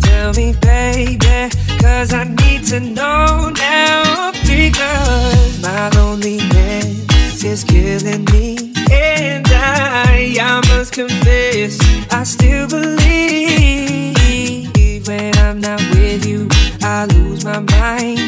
Tell 0.00 0.34
me, 0.34 0.52
baby, 0.60 1.16
cause 1.80 2.12
I 2.12 2.24
need 2.24 2.64
to 2.64 2.80
know 2.80 3.50
now. 3.56 4.32
Because 4.46 5.62
my 5.62 5.88
loneliness 5.94 7.42
is 7.42 7.64
killing 7.64 8.26
me. 8.26 8.74
And 8.90 9.46
I, 9.48 10.36
I 10.38 10.60
must 10.68 10.92
confess, 10.92 11.78
I 12.12 12.24
still 12.24 12.68
believe 12.68 13.08
when 15.08 15.34
I'm 15.38 15.60
not 15.60 15.80
with 15.94 16.26
you, 16.26 16.46
I 16.82 17.06
lose 17.06 17.42
my 17.42 17.60
mind. 17.60 18.27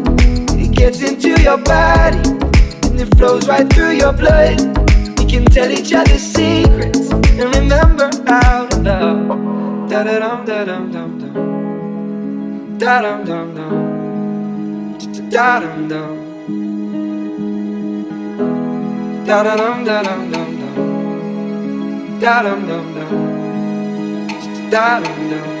Gets 0.81 1.01
into 1.03 1.39
your 1.43 1.59
body 1.59 2.17
and 2.89 2.99
it 2.99 3.15
flows 3.15 3.47
right 3.47 3.71
through 3.71 3.91
your 3.97 4.13
blood. 4.13 4.59
We 5.19 5.25
can 5.25 5.45
tell 5.45 5.69
each 5.69 5.93
other 5.93 6.17
secrets 6.17 7.11
and 7.11 7.55
remember 7.55 8.09
how 8.25 8.67
love. 8.81 9.89
Da 9.91 10.03
da 10.03 10.17
dum 10.17 10.43
da 10.43 10.65
dum 10.65 10.91
dum 10.91 11.19
dum. 11.19 11.33
Da 12.79 13.01
dum 13.03 13.25
dum 13.25 13.53
dum. 13.53 13.73
Da 15.29 15.59
dum 15.59 15.87
dum. 15.87 16.17
Da 19.27 19.43
da 19.43 19.55
dum 19.55 19.83
da 19.85 20.01
dum 20.01 20.31
dum 20.31 20.49
dum. 20.61 22.19
Da 22.19 22.41
dum 22.41 22.65
dum 22.67 22.93
dum. 22.95 23.11
Da 24.71 24.99
dum 24.99 25.29
dum. 25.29 25.60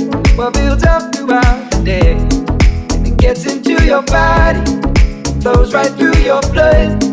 what 0.35 0.53
builds 0.53 0.83
up 0.83 1.13
throughout 1.13 1.71
the 1.71 1.81
day. 1.83 2.13
And 2.95 3.07
it 3.07 3.17
gets 3.17 3.45
into 3.45 3.83
your 3.85 4.03
body, 4.03 4.63
flows 5.41 5.73
right 5.73 5.91
through 5.91 6.17
your 6.21 6.41
blood. 6.53 7.03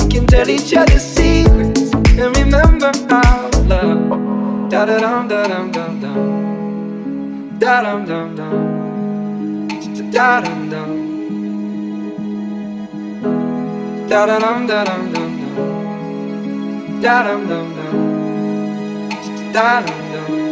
You 0.00 0.08
can 0.08 0.26
tell 0.26 0.48
each 0.48 0.74
other 0.74 0.98
secrets 0.98 1.92
and 1.92 2.36
remember 2.36 2.92
our 3.10 3.50
love. 3.64 4.70
Da 4.70 4.84
da 4.86 4.98
dum 4.98 5.28
da 5.28 5.46
dum 5.48 5.72
dum 5.72 6.00
dum. 6.00 7.58
Da 7.58 7.82
dum 7.82 8.06
dum 8.06 8.36
dum. 8.36 8.52
Da 10.10 10.40
dum 10.40 10.70
dum. 10.70 10.90
Da 14.08 14.26
dum 14.26 14.66
da 14.66 14.84
dum 14.84 15.12
dum 15.12 15.30
dum. 15.40 17.00
Da 17.02 17.22
dum 17.22 17.46
dum 17.48 17.74
dum. 17.76 19.52
Da 19.52 19.80
dum. 19.82 20.49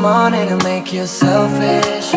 Money 0.00 0.46
to 0.46 0.56
make 0.64 0.92
you 0.92 1.06
selfish. 1.06 2.12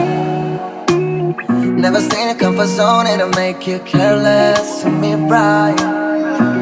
Never 1.84 1.99
stay 1.99 2.23
in 2.23 2.36
a 2.36 2.39
comfort 2.39 2.67
zone, 2.67 3.07
it'll 3.07 3.29
make 3.29 3.65
you 3.65 3.79
careless. 3.79 4.84
To 4.84 4.89
me, 4.89 5.15
right? 5.15 5.75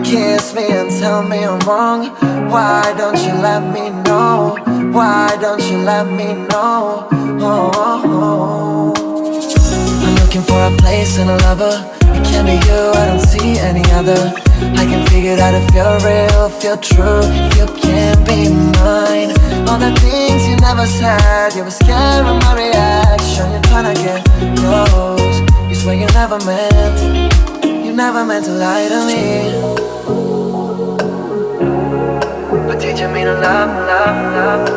Kiss 0.04 0.54
me 0.56 0.66
and 0.72 0.90
tell 1.00 1.24
me 1.24 1.44
I'm 1.44 1.60
wrong. 1.60 2.10
Why 2.50 2.94
don't 2.98 3.18
you 3.18 3.34
let 3.34 3.62
me 3.74 3.90
know? 4.04 4.58
Why 4.92 5.38
don't 5.42 5.62
you 5.70 5.78
let 5.80 6.08
me 6.08 6.34
know? 6.34 7.08
Oh, 7.42 7.72
oh, 7.76 8.02
oh. 8.06 8.94
I'm 10.04 10.16
looking 10.24 10.42
for 10.42 10.62
a 10.72 10.76
place 10.78 11.18
and 11.20 11.30
a 11.30 11.38
lover. 11.48 11.76
It 12.02 12.26
can't 12.26 12.48
be 12.48 12.54
you, 12.68 12.82
I 13.02 13.06
don't 13.08 13.20
see 13.20 13.60
any 13.60 13.84
other. 13.92 14.22
I 14.82 14.86
can 14.86 15.06
figure 15.08 15.38
out 15.40 15.54
if 15.54 15.68
you're 15.76 16.00
real, 16.00 16.46
if 16.48 16.64
you're 16.64 16.78
true, 16.78 17.22
if 17.24 17.58
you 17.58 17.66
can't 17.82 18.26
be 18.26 18.50
mine. 18.80 19.49
All 19.70 19.78
the 19.78 19.94
things 20.00 20.48
you 20.48 20.56
never 20.56 20.88
said, 20.88 21.54
you 21.56 21.64
were 21.64 21.70
scared 21.70 22.26
of 22.26 22.42
my 22.42 22.56
reaction. 22.56 23.52
You're 23.52 23.62
trying 23.62 23.94
to 23.94 24.02
get 24.02 24.26
close. 24.58 25.40
You 25.70 25.76
swear 25.76 25.94
you 25.94 26.08
never 26.08 26.40
meant, 26.44 27.00
you 27.64 27.94
never 27.94 28.26
meant 28.26 28.46
to 28.46 28.52
lie 28.52 28.88
to 28.90 29.06
me. 29.06 29.52
But 32.66 32.80
did 32.80 32.98
you 32.98 33.10
mean 33.10 33.26
to 33.26 33.34
love, 33.34 33.70
love, 33.92 34.34
love, 34.34 34.70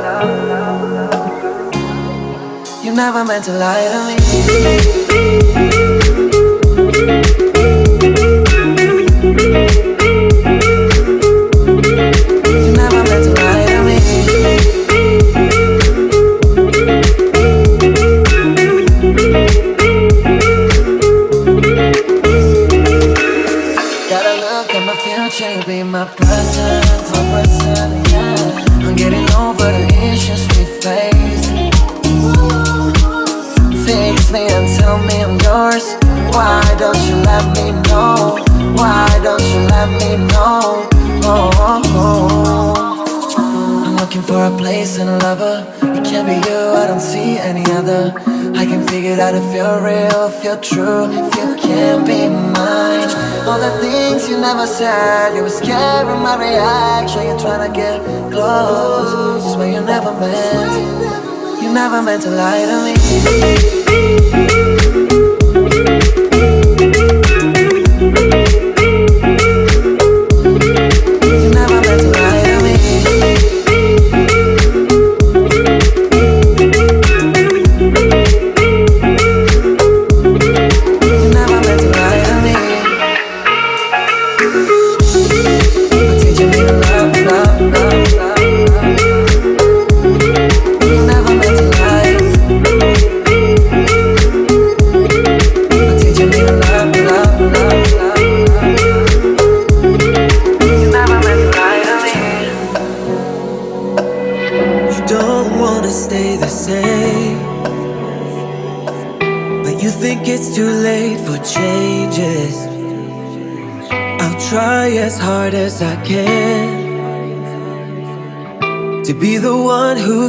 love, 0.51 0.83
love? 0.93 2.85
You 2.85 2.93
never 2.95 3.25
meant 3.25 3.45
to 3.47 3.53
lie 3.53 3.89
to 3.89 3.99
me. 9.87 9.92
My 26.03 26.09
present, 26.17 26.85
my 27.13 27.23
present, 27.31 28.09
yeah. 28.11 28.87
I'm 28.87 28.97
getting 28.97 29.29
over 29.39 29.71
the 29.71 29.87
issues 30.11 30.43
we 30.55 30.65
face. 30.83 31.47
Fix 33.87 34.33
me 34.33 34.49
and 34.49 34.67
tell 34.79 34.99
me 34.99 35.23
I'm 35.23 35.39
yours. 35.47 35.95
Why 36.35 36.61
don't 36.77 37.01
you 37.09 37.17
let 37.31 37.45
me 37.55 37.71
know? 37.89 38.35
Why 38.75 39.07
don't 39.23 39.45
you 39.53 39.61
let 39.75 39.89
me 40.01 40.17
know? 40.27 40.89
Oh, 41.23 41.51
oh, 41.69 41.83
oh. 41.95 43.85
I'm 43.87 43.97
looking 43.97 44.23
for 44.23 44.47
a 44.47 44.57
place 44.59 44.99
and 44.99 45.09
a 45.09 45.19
lover. 45.19 45.82
Can't 46.13 46.29
be 46.29 46.35
you, 46.47 46.59
I 46.59 46.87
don't 46.89 47.01
see 47.01 47.39
any 47.39 47.65
other. 47.73 48.13
I 48.55 48.67
can 48.67 48.87
figure 48.87 49.19
out 49.19 49.35
if 49.35 49.49
you're 49.55 49.81
real, 49.81 50.29
if 50.29 50.45
you're 50.45 50.61
true, 50.61 51.07
if 51.11 51.35
you 51.37 51.57
can't 51.57 52.07
be 52.07 52.29
mine. 52.29 53.09
All 53.49 53.59
the 53.59 53.73
things 53.81 54.29
you 54.29 54.39
never 54.39 54.67
said, 54.67 55.35
you 55.35 55.43
were 55.43 55.49
scared 55.49 56.07
of 56.07 56.21
my 56.21 56.37
reaction. 56.37 57.23
You're 57.23 57.39
trying 57.39 57.67
to 57.67 57.75
get 57.75 58.05
close, 58.31 59.43
just 59.43 59.57
where 59.57 59.73
you 59.73 59.81
never 59.81 60.13
meant. 60.21 61.63
You 61.63 61.73
never 61.73 62.03
meant 62.03 62.25
to 62.25 62.31
lie 62.31 62.67
to 62.67 62.77
me. 62.85 64.62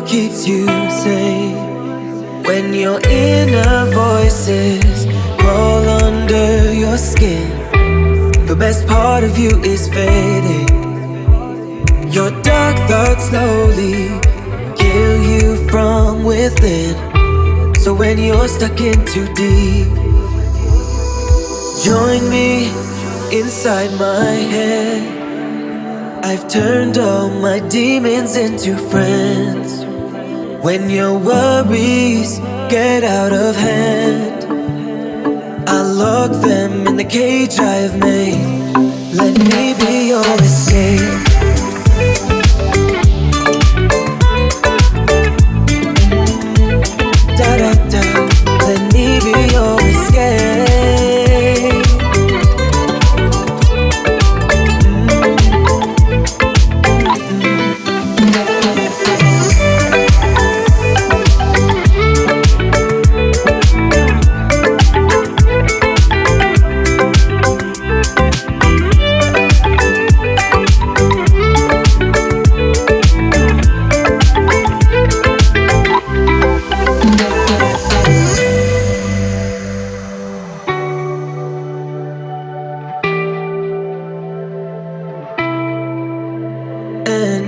Keeps 0.05 0.47
you 0.47 0.65
safe 0.89 1.57
when 2.45 2.73
your 2.73 2.99
inner 3.07 3.85
voices 3.91 5.05
crawl 5.39 5.87
under 6.03 6.73
your 6.73 6.97
skin. 6.97 7.49
The 8.45 8.55
best 8.55 8.87
part 8.87 9.23
of 9.23 9.37
you 9.37 9.61
is 9.61 9.87
fading. 9.89 10.69
Your 12.11 12.31
dark 12.41 12.77
thoughts 12.89 13.29
slowly 13.29 14.09
kill 14.75 15.15
you 15.31 15.67
from 15.69 16.23
within. 16.23 16.95
So 17.75 17.93
when 17.93 18.17
you're 18.17 18.47
stuck 18.47 18.79
in 18.79 19.05
too 19.05 19.27
deep, 19.33 19.87
join 21.83 22.29
me 22.29 22.67
inside 23.31 23.91
my 23.99 24.31
head. 24.53 25.12
I've 26.25 26.47
turned 26.47 26.97
all 26.97 27.29
my 27.29 27.59
demons 27.67 28.37
into 28.37 28.77
friends. 28.77 29.83
When 30.63 30.89
your 30.89 31.19
worries 31.19 32.39
get 32.69 33.03
out 33.03 33.33
of 33.33 33.57
hand, 33.57 34.45
I 35.67 35.81
lock 35.81 36.31
them 36.31 36.87
in 36.87 36.95
the 36.95 37.03
cage 37.03 37.59
I've 37.59 37.99
made. 37.99 38.73
Let 39.13 39.37
me 39.37 39.73
be 39.73 40.07
your 40.07 40.23
escape. 40.41 41.32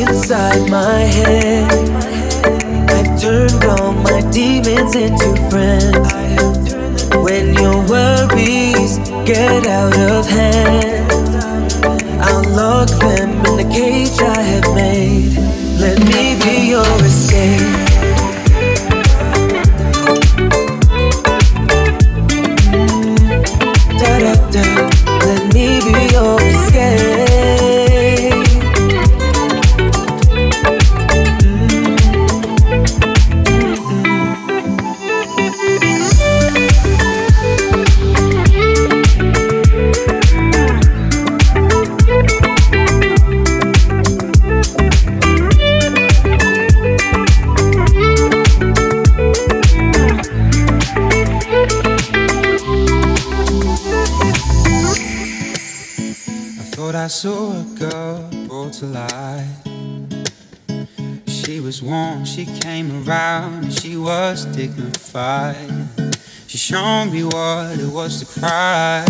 inside 0.00 0.70
my 0.70 1.00
head. 1.00 1.70
I've 2.90 3.20
turned 3.20 3.64
all 3.64 3.92
my 3.92 4.20
demons 4.30 4.94
into 4.96 5.36
friends. 5.50 6.72
When 7.14 7.54
your 7.54 7.78
worries 7.86 8.98
get 9.26 9.66
out 9.66 9.96
of 9.98 10.26
hand, 10.26 11.12
I'll 12.20 12.48
lock 12.50 12.88
them 12.88 13.30
in 13.46 13.56
the 13.56 13.68
cage 13.72 14.18
I 14.20 14.40
have 14.40 14.74
made. 14.74 15.36
Let 15.78 15.98
me 16.00 16.36
be 16.42 16.70
your 16.70 17.04
escape. 17.04 17.81
Saw 57.22 57.52
a 57.52 57.62
girl 57.78 58.28
brought 58.48 58.72
to 58.72 58.84
life. 58.86 59.46
She 61.28 61.60
was 61.60 61.80
warm, 61.80 62.24
she 62.24 62.44
came 62.44 62.90
around, 63.06 63.62
and 63.62 63.72
she 63.72 63.96
was 63.96 64.44
dignified. 64.46 65.70
She 66.48 66.58
showed 66.58 67.10
me 67.12 67.22
what 67.22 67.78
it 67.78 67.92
was 67.92 68.18
to 68.18 68.40
cry. 68.40 69.04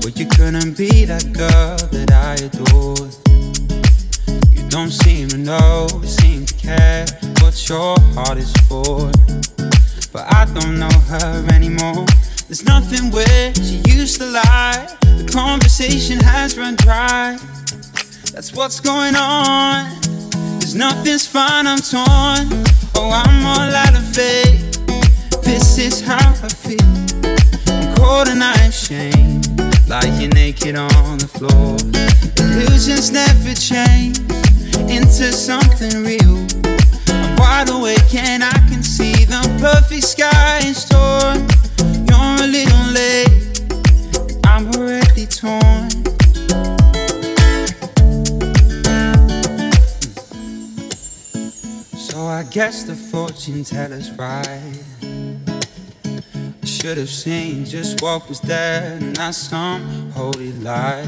But 0.00 0.16
you 0.16 0.26
couldn't 0.26 0.76
be 0.76 1.04
that 1.06 1.32
girl 1.32 1.76
that 1.90 2.12
I 2.12 2.34
adored. 2.34 3.16
You 4.54 4.62
don't 4.68 4.92
seem 4.92 5.26
to 5.30 5.38
know, 5.38 5.88
seem 6.04 6.46
to 6.46 6.54
care 6.54 7.04
what 7.40 7.68
your 7.68 7.98
heart 8.14 8.38
is 8.38 8.52
for. 8.68 9.10
But 10.12 10.32
I 10.32 10.44
don't 10.54 10.78
know 10.78 10.96
her 11.10 11.48
anymore. 11.52 12.06
There's 12.46 12.64
nothing 12.64 13.10
where 13.10 13.54
she 13.56 13.82
used 13.88 14.20
to 14.20 14.26
lie. 14.26 14.99
The 15.20 15.30
conversation 15.30 16.18
has 16.20 16.56
run 16.56 16.76
dry. 16.76 17.36
That's 18.32 18.54
what's 18.54 18.80
going 18.80 19.14
on. 19.14 19.84
There's 20.58 20.74
nothing's 20.74 21.26
fine, 21.26 21.66
I'm 21.66 21.78
torn. 21.78 22.48
Oh, 22.96 23.10
I'm 23.12 23.44
all 23.44 23.68
out 23.84 23.94
of 23.94 24.02
faith. 24.16 24.80
This 25.44 25.76
is 25.76 26.00
how 26.00 26.30
I 26.42 26.48
feel. 26.48 26.80
I'm 27.68 27.94
cold 27.96 28.28
and 28.28 28.42
I'm 28.42 28.70
ashamed. 28.70 29.46
Lying 29.86 30.30
naked 30.30 30.76
on 30.76 31.18
the 31.18 31.28
floor. 31.28 31.76
Illusions 32.40 33.10
never 33.10 33.52
change 33.52 34.20
into 34.88 35.32
something 35.32 36.02
real. 36.02 36.46
I'm 37.12 37.36
wide 37.36 37.68
awake 37.68 38.14
and 38.14 38.42
I 38.42 38.56
can 38.70 38.82
see 38.82 39.26
the 39.26 39.42
perfect 39.60 40.04
sky 40.04 40.62
in 40.64 40.72
store. 40.72 41.36
You're 42.08 42.42
a 42.42 42.48
little 42.48 42.92
late. 42.94 43.39
Torn. 45.30 45.88
So 51.94 52.26
I 52.26 52.44
guess 52.50 52.84
the 52.84 52.94
fortune 52.94 53.64
teller's 53.64 54.10
right. 54.12 54.74
I 56.62 56.66
should 56.66 56.98
have 56.98 57.08
seen 57.08 57.64
just 57.64 58.02
what 58.02 58.28
was 58.28 58.40
there, 58.40 58.98
not 59.16 59.34
some 59.34 60.10
holy 60.10 60.52
light. 60.52 61.06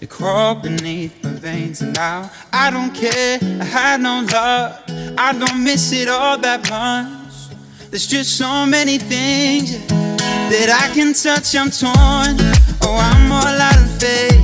It 0.00 0.10
crawled 0.10 0.62
beneath 0.62 1.22
my 1.24 1.30
veins, 1.30 1.82
and 1.82 1.94
now 1.94 2.30
I 2.52 2.70
don't 2.70 2.94
care. 2.94 3.38
I 3.42 3.64
had 3.64 4.00
no 4.00 4.24
love, 4.32 4.82
I 5.18 5.32
don't 5.32 5.64
miss 5.64 5.92
it 5.92 6.08
all 6.08 6.38
that 6.38 6.68
much. 6.70 7.90
There's 7.90 8.06
just 8.06 8.36
so 8.38 8.66
many 8.66 8.98
things 8.98 9.86
that 9.88 10.70
I 10.70 10.94
can 10.94 11.12
touch. 11.14 11.56
I'm 11.56 11.70
torn. 11.70 12.59
I'm 12.96 13.30
all 13.32 13.46
out 13.46 13.76
of 13.76 13.90
faith. 14.00 14.42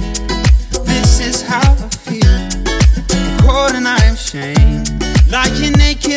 This 0.84 1.20
is 1.20 1.42
how 1.42 1.72
I 1.72 1.88
feel. 1.88 2.36
And 3.74 3.86
I 3.86 3.98
am 4.06 4.16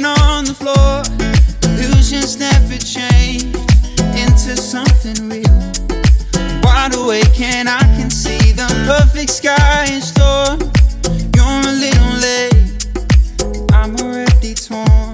on 0.06 0.46
the 0.46 0.54
floor. 0.54 1.04
Illusions 1.80 2.38
never 2.38 2.78
change 2.78 3.44
into 4.18 4.56
something 4.56 5.30
real. 5.30 5.60
Wide 6.64 6.96
awake 6.96 7.40
and 7.42 7.70
I 7.70 7.82
can 7.98 8.10
see 8.10 8.52
the 8.52 8.68
perfect 8.86 9.32
sky. 9.32 9.86
You're 11.36 11.62
a 11.66 11.74
little 11.86 12.14
late. 12.28 12.54
I'm 13.74 13.96
already 13.98 14.54
torn. 14.54 15.14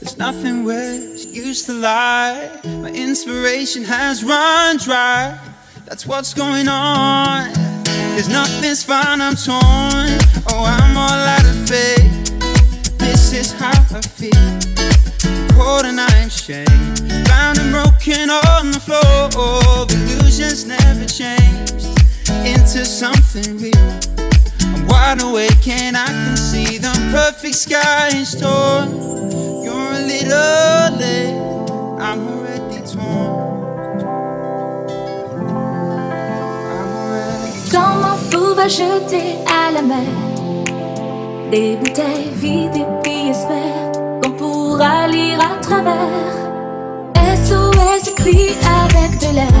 There's 0.00 0.18
nothing 0.18 0.64
where 0.64 1.11
used 1.52 1.66
to 1.66 1.74
lie. 1.74 2.50
My 2.64 2.90
inspiration 2.92 3.84
has 3.84 4.24
run 4.24 4.78
dry. 4.78 5.38
That's 5.84 6.06
what's 6.06 6.32
going 6.32 6.66
on. 6.66 7.52
Cause 8.14 8.26
nothing's 8.30 8.82
fine, 8.82 9.20
I'm 9.20 9.36
torn. 9.36 10.08
Oh, 10.48 10.64
I'm 10.64 10.96
all 10.96 11.22
out 11.34 11.44
of 11.44 11.68
faith. 11.68 12.38
This 12.96 13.34
is 13.34 13.52
how 13.52 13.68
I 13.68 14.00
feel. 14.00 14.48
Cold 15.54 15.84
and 15.84 16.00
I'm 16.00 16.28
ashamed. 16.28 17.28
Bound 17.28 17.58
and 17.58 17.70
broken 17.70 18.30
on 18.30 18.70
the 18.70 18.80
floor. 18.80 19.84
Illusions 19.92 20.64
never 20.64 21.04
changed 21.04 21.84
into 22.48 22.86
something 22.86 23.58
real. 23.58 24.00
I'm 24.72 24.86
wide 24.86 25.20
awake 25.20 25.68
and 25.68 25.98
I 25.98 26.06
can 26.06 26.36
see 26.38 26.78
the 26.78 26.94
perfect 27.12 27.56
sky 27.56 28.08
in 28.16 28.24
store. 28.24 28.88
You're 29.62 29.92
a 29.92 30.02
little 30.12 30.98
late. 30.98 31.41
I'm 32.04 32.18
mon 38.02 38.16
fou 38.30 38.54
va 38.54 38.66
jeter 38.66 39.36
à 39.46 39.70
la 39.70 39.82
mer 39.82 39.98
des 41.50 41.76
bouteilles 41.76 42.30
vides 42.34 42.76
et 42.76 42.86
puis 43.02 43.28
espère 43.30 43.92
qu'on 44.22 44.30
pourra 44.32 45.06
lire 45.06 45.38
à 45.40 45.60
travers. 45.60 46.34
SOS 47.44 48.08
écrit 48.10 48.56
avec 48.80 49.20
de 49.20 49.34
l'air 49.36 49.60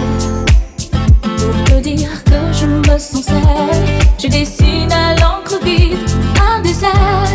pour 1.38 1.64
te 1.64 1.80
dire 1.80 2.24
que 2.24 2.40
je 2.52 2.66
me 2.66 2.98
sens 2.98 3.24
seule. 3.24 3.82
Je 4.18 4.28
dessine 4.28 4.90
à 4.90 5.14
l'encre 5.20 5.58
vide 5.62 5.98
un 6.50 6.60
désert 6.60 7.28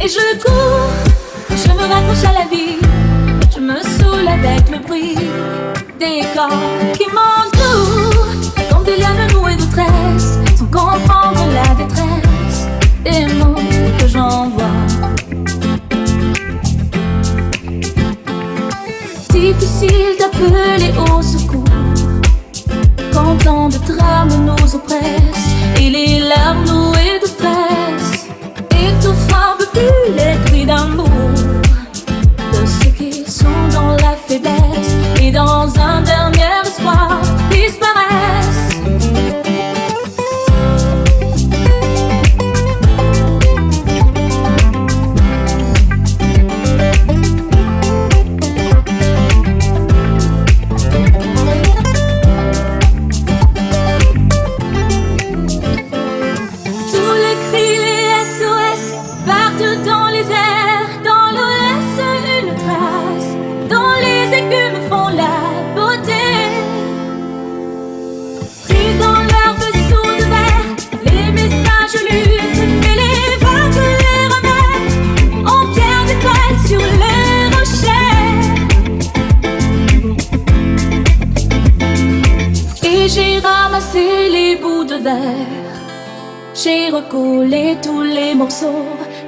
et 0.00 0.08
je 0.08 0.38
cours, 0.44 0.92
je 1.50 1.68
me 1.72 1.92
raccroche 1.92 2.24
à 2.24 2.32
la 2.32 2.46
vie, 2.48 2.78
me 3.68 3.82
saoule 3.82 4.26
avec 4.26 4.70
le 4.70 4.78
bruit 4.78 5.14
des 6.00 6.22
corps 6.34 6.48
qui 6.94 7.04
m'entourent 7.16 8.26
comme 8.70 8.84
des 8.84 8.96
lianes 8.96 9.30
nouées 9.34 9.56
de 9.56 9.66
tresses 9.70 10.38
sans 10.56 10.64
comprendre 10.66 11.44
la 11.52 11.74
détresse 11.74 12.66
des 13.04 13.26
mots 13.34 13.60
que 13.98 14.06
j'envoie. 14.08 14.64
Difficile 19.30 20.16
d'appeler 20.18 20.92
au 21.12 21.20
secours. 21.20 21.64
Quand 23.12 23.36
tant 23.44 23.68
de 23.68 23.78
drames 23.86 24.46
nous 24.46 24.74
oppressent 24.74 25.50
et 25.78 25.90
les 25.90 26.20
larmes 26.20 26.64
nouées 26.64 27.20
de 27.22 27.26
stress 27.26 28.26
étouffant 28.70 29.52
un 29.52 29.56
peu 29.58 29.66
plus 29.74 30.14
les 30.16 30.37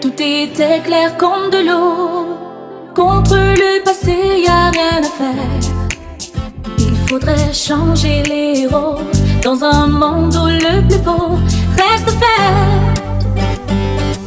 tout 0.00 0.12
était 0.18 0.80
clair 0.80 1.16
comme 1.18 1.50
de 1.50 1.58
l'eau. 1.68 2.38
Contre 2.94 3.36
le 3.36 3.84
passé, 3.84 4.16
y 4.44 4.48
a 4.48 4.70
rien 4.70 4.98
à 4.98 5.10
faire. 5.20 5.60
Il 6.78 6.96
faudrait 7.06 7.52
changer 7.52 8.22
les 8.22 8.62
héros 8.62 8.98
dans 9.42 9.62
un 9.62 9.86
monde 9.86 10.34
où 10.34 10.46
le 10.46 10.86
plus 10.88 10.98
beau 10.98 11.38
reste 11.76 12.08
à 12.08 12.12
faire. 12.12 13.00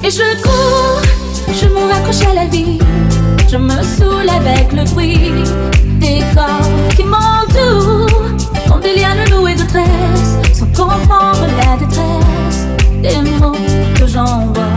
Et 0.03 0.11
je 0.11 0.41
cours, 0.43 1.01
je 1.59 1.65
me 1.67 1.91
raccroche 1.91 2.27
à 2.29 2.33
la 2.33 2.45
vie, 2.45 2.77
je 3.49 3.57
me 3.57 3.81
saoule 3.81 4.29
avec 4.29 4.71
le 4.73 4.83
bruit 4.91 5.31
des 5.99 6.19
corps 6.35 6.95
qui 6.95 7.03
m'entourent, 7.03 8.29
comme 8.67 8.81
des 8.81 8.95
lianes 8.95 9.29
nouées 9.31 9.55
de 9.55 9.63
tresse, 9.63 10.37
sans 10.53 10.67
comprendre 10.67 11.47
la 11.57 11.77
détresse 11.77 12.67
des 13.01 13.29
mots 13.39 13.55
que 13.97 14.07
j'envoie. 14.07 14.72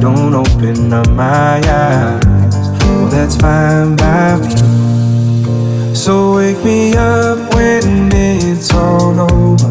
Don't 0.00 0.34
open 0.34 0.92
up 0.94 1.08
my 1.10 1.60
eyes. 1.60 2.24
Well, 2.86 3.08
that's 3.08 3.36
fine 3.36 3.96
by 3.96 4.38
me. 4.40 5.94
So 5.94 6.36
wake 6.36 6.64
me 6.64 6.94
up 6.96 7.54
when 7.54 8.10
it's 8.12 8.72
all 8.72 9.20
over. 9.20 9.68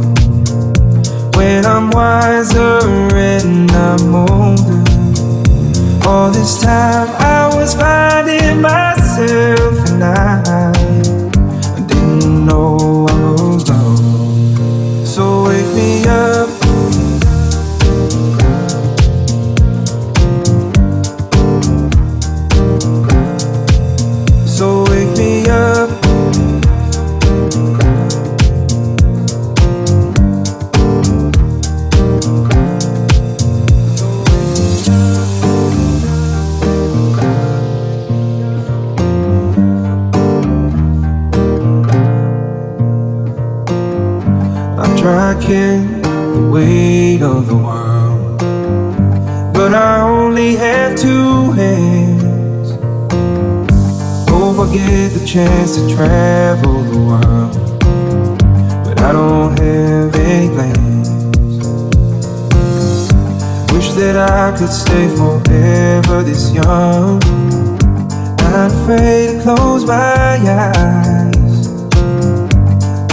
When 1.35 1.65
I'm 1.65 1.89
wiser 1.89 2.79
and 3.15 3.71
I'm 3.71 4.13
older. 4.13 4.83
All 6.07 6.29
this 6.29 6.61
time 6.61 7.09
I 7.17 7.49
was 7.55 7.73
finding 7.73 8.61
myself 8.61 9.89
and 9.89 10.03
I, 10.03 10.43
Get 54.71 55.09
the 55.13 55.25
chance 55.25 55.77
to 55.77 55.95
travel 55.95 56.83
the 56.83 56.99
world, 56.99 57.79
but 58.85 59.01
I 59.01 59.11
don't 59.11 59.57
have 59.57 60.15
any 60.15 60.47
plans. 60.49 61.09
Wish 63.73 63.89
that 63.93 64.15
I 64.15 64.55
could 64.55 64.69
stay 64.69 65.07
forever 65.17 66.21
this 66.21 66.53
young. 66.53 67.19
Not 68.37 68.71
afraid 68.71 69.37
to 69.37 69.41
close 69.41 69.85
my 69.85 70.37
eyes. 70.37 71.67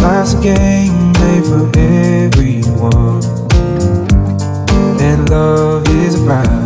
Life's 0.03 0.35
a 0.35 0.41
game 0.43 1.13
made 1.13 1.45
for 1.47 1.71
everyone, 1.79 3.25
and 5.01 5.31
love 5.31 5.89
is 5.89 6.21
a 6.21 6.25
prize. 6.27 6.66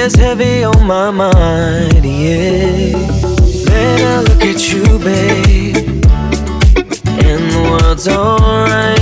is 0.00 0.14
heavy 0.14 0.64
on 0.64 0.86
my 0.86 1.10
mind, 1.10 2.04
yeah. 2.04 2.96
Then 3.66 4.00
I 4.06 4.20
look 4.22 4.42
at 4.42 4.72
you, 4.72 4.84
babe, 4.98 5.76
and 7.26 7.42
the 7.52 7.60
world's 7.70 8.08
alright. 8.08 8.99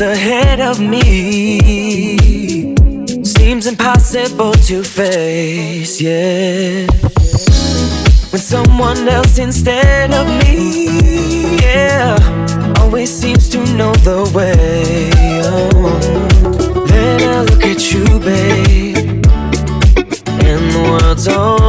ahead 0.00 0.60
of 0.60 0.80
me 0.80 1.60
seems 3.24 3.66
impossible 3.66 4.52
to 4.52 4.82
face, 4.82 6.00
yeah. 6.00 6.86
When 8.30 8.40
someone 8.40 9.08
else 9.08 9.38
instead 9.38 10.12
of 10.12 10.26
me, 10.42 11.58
yeah, 11.58 12.16
always 12.80 13.10
seems 13.10 13.48
to 13.50 13.58
know 13.76 13.92
the 14.02 14.30
way. 14.34 15.10
Oh. 15.44 16.00
Then 16.88 17.28
I 17.28 17.42
look 17.42 17.64
at 17.64 17.92
you, 17.92 18.04
babe, 18.18 19.24
and 20.42 20.72
the 20.72 20.82
world's 20.90 21.28
all. 21.28 21.63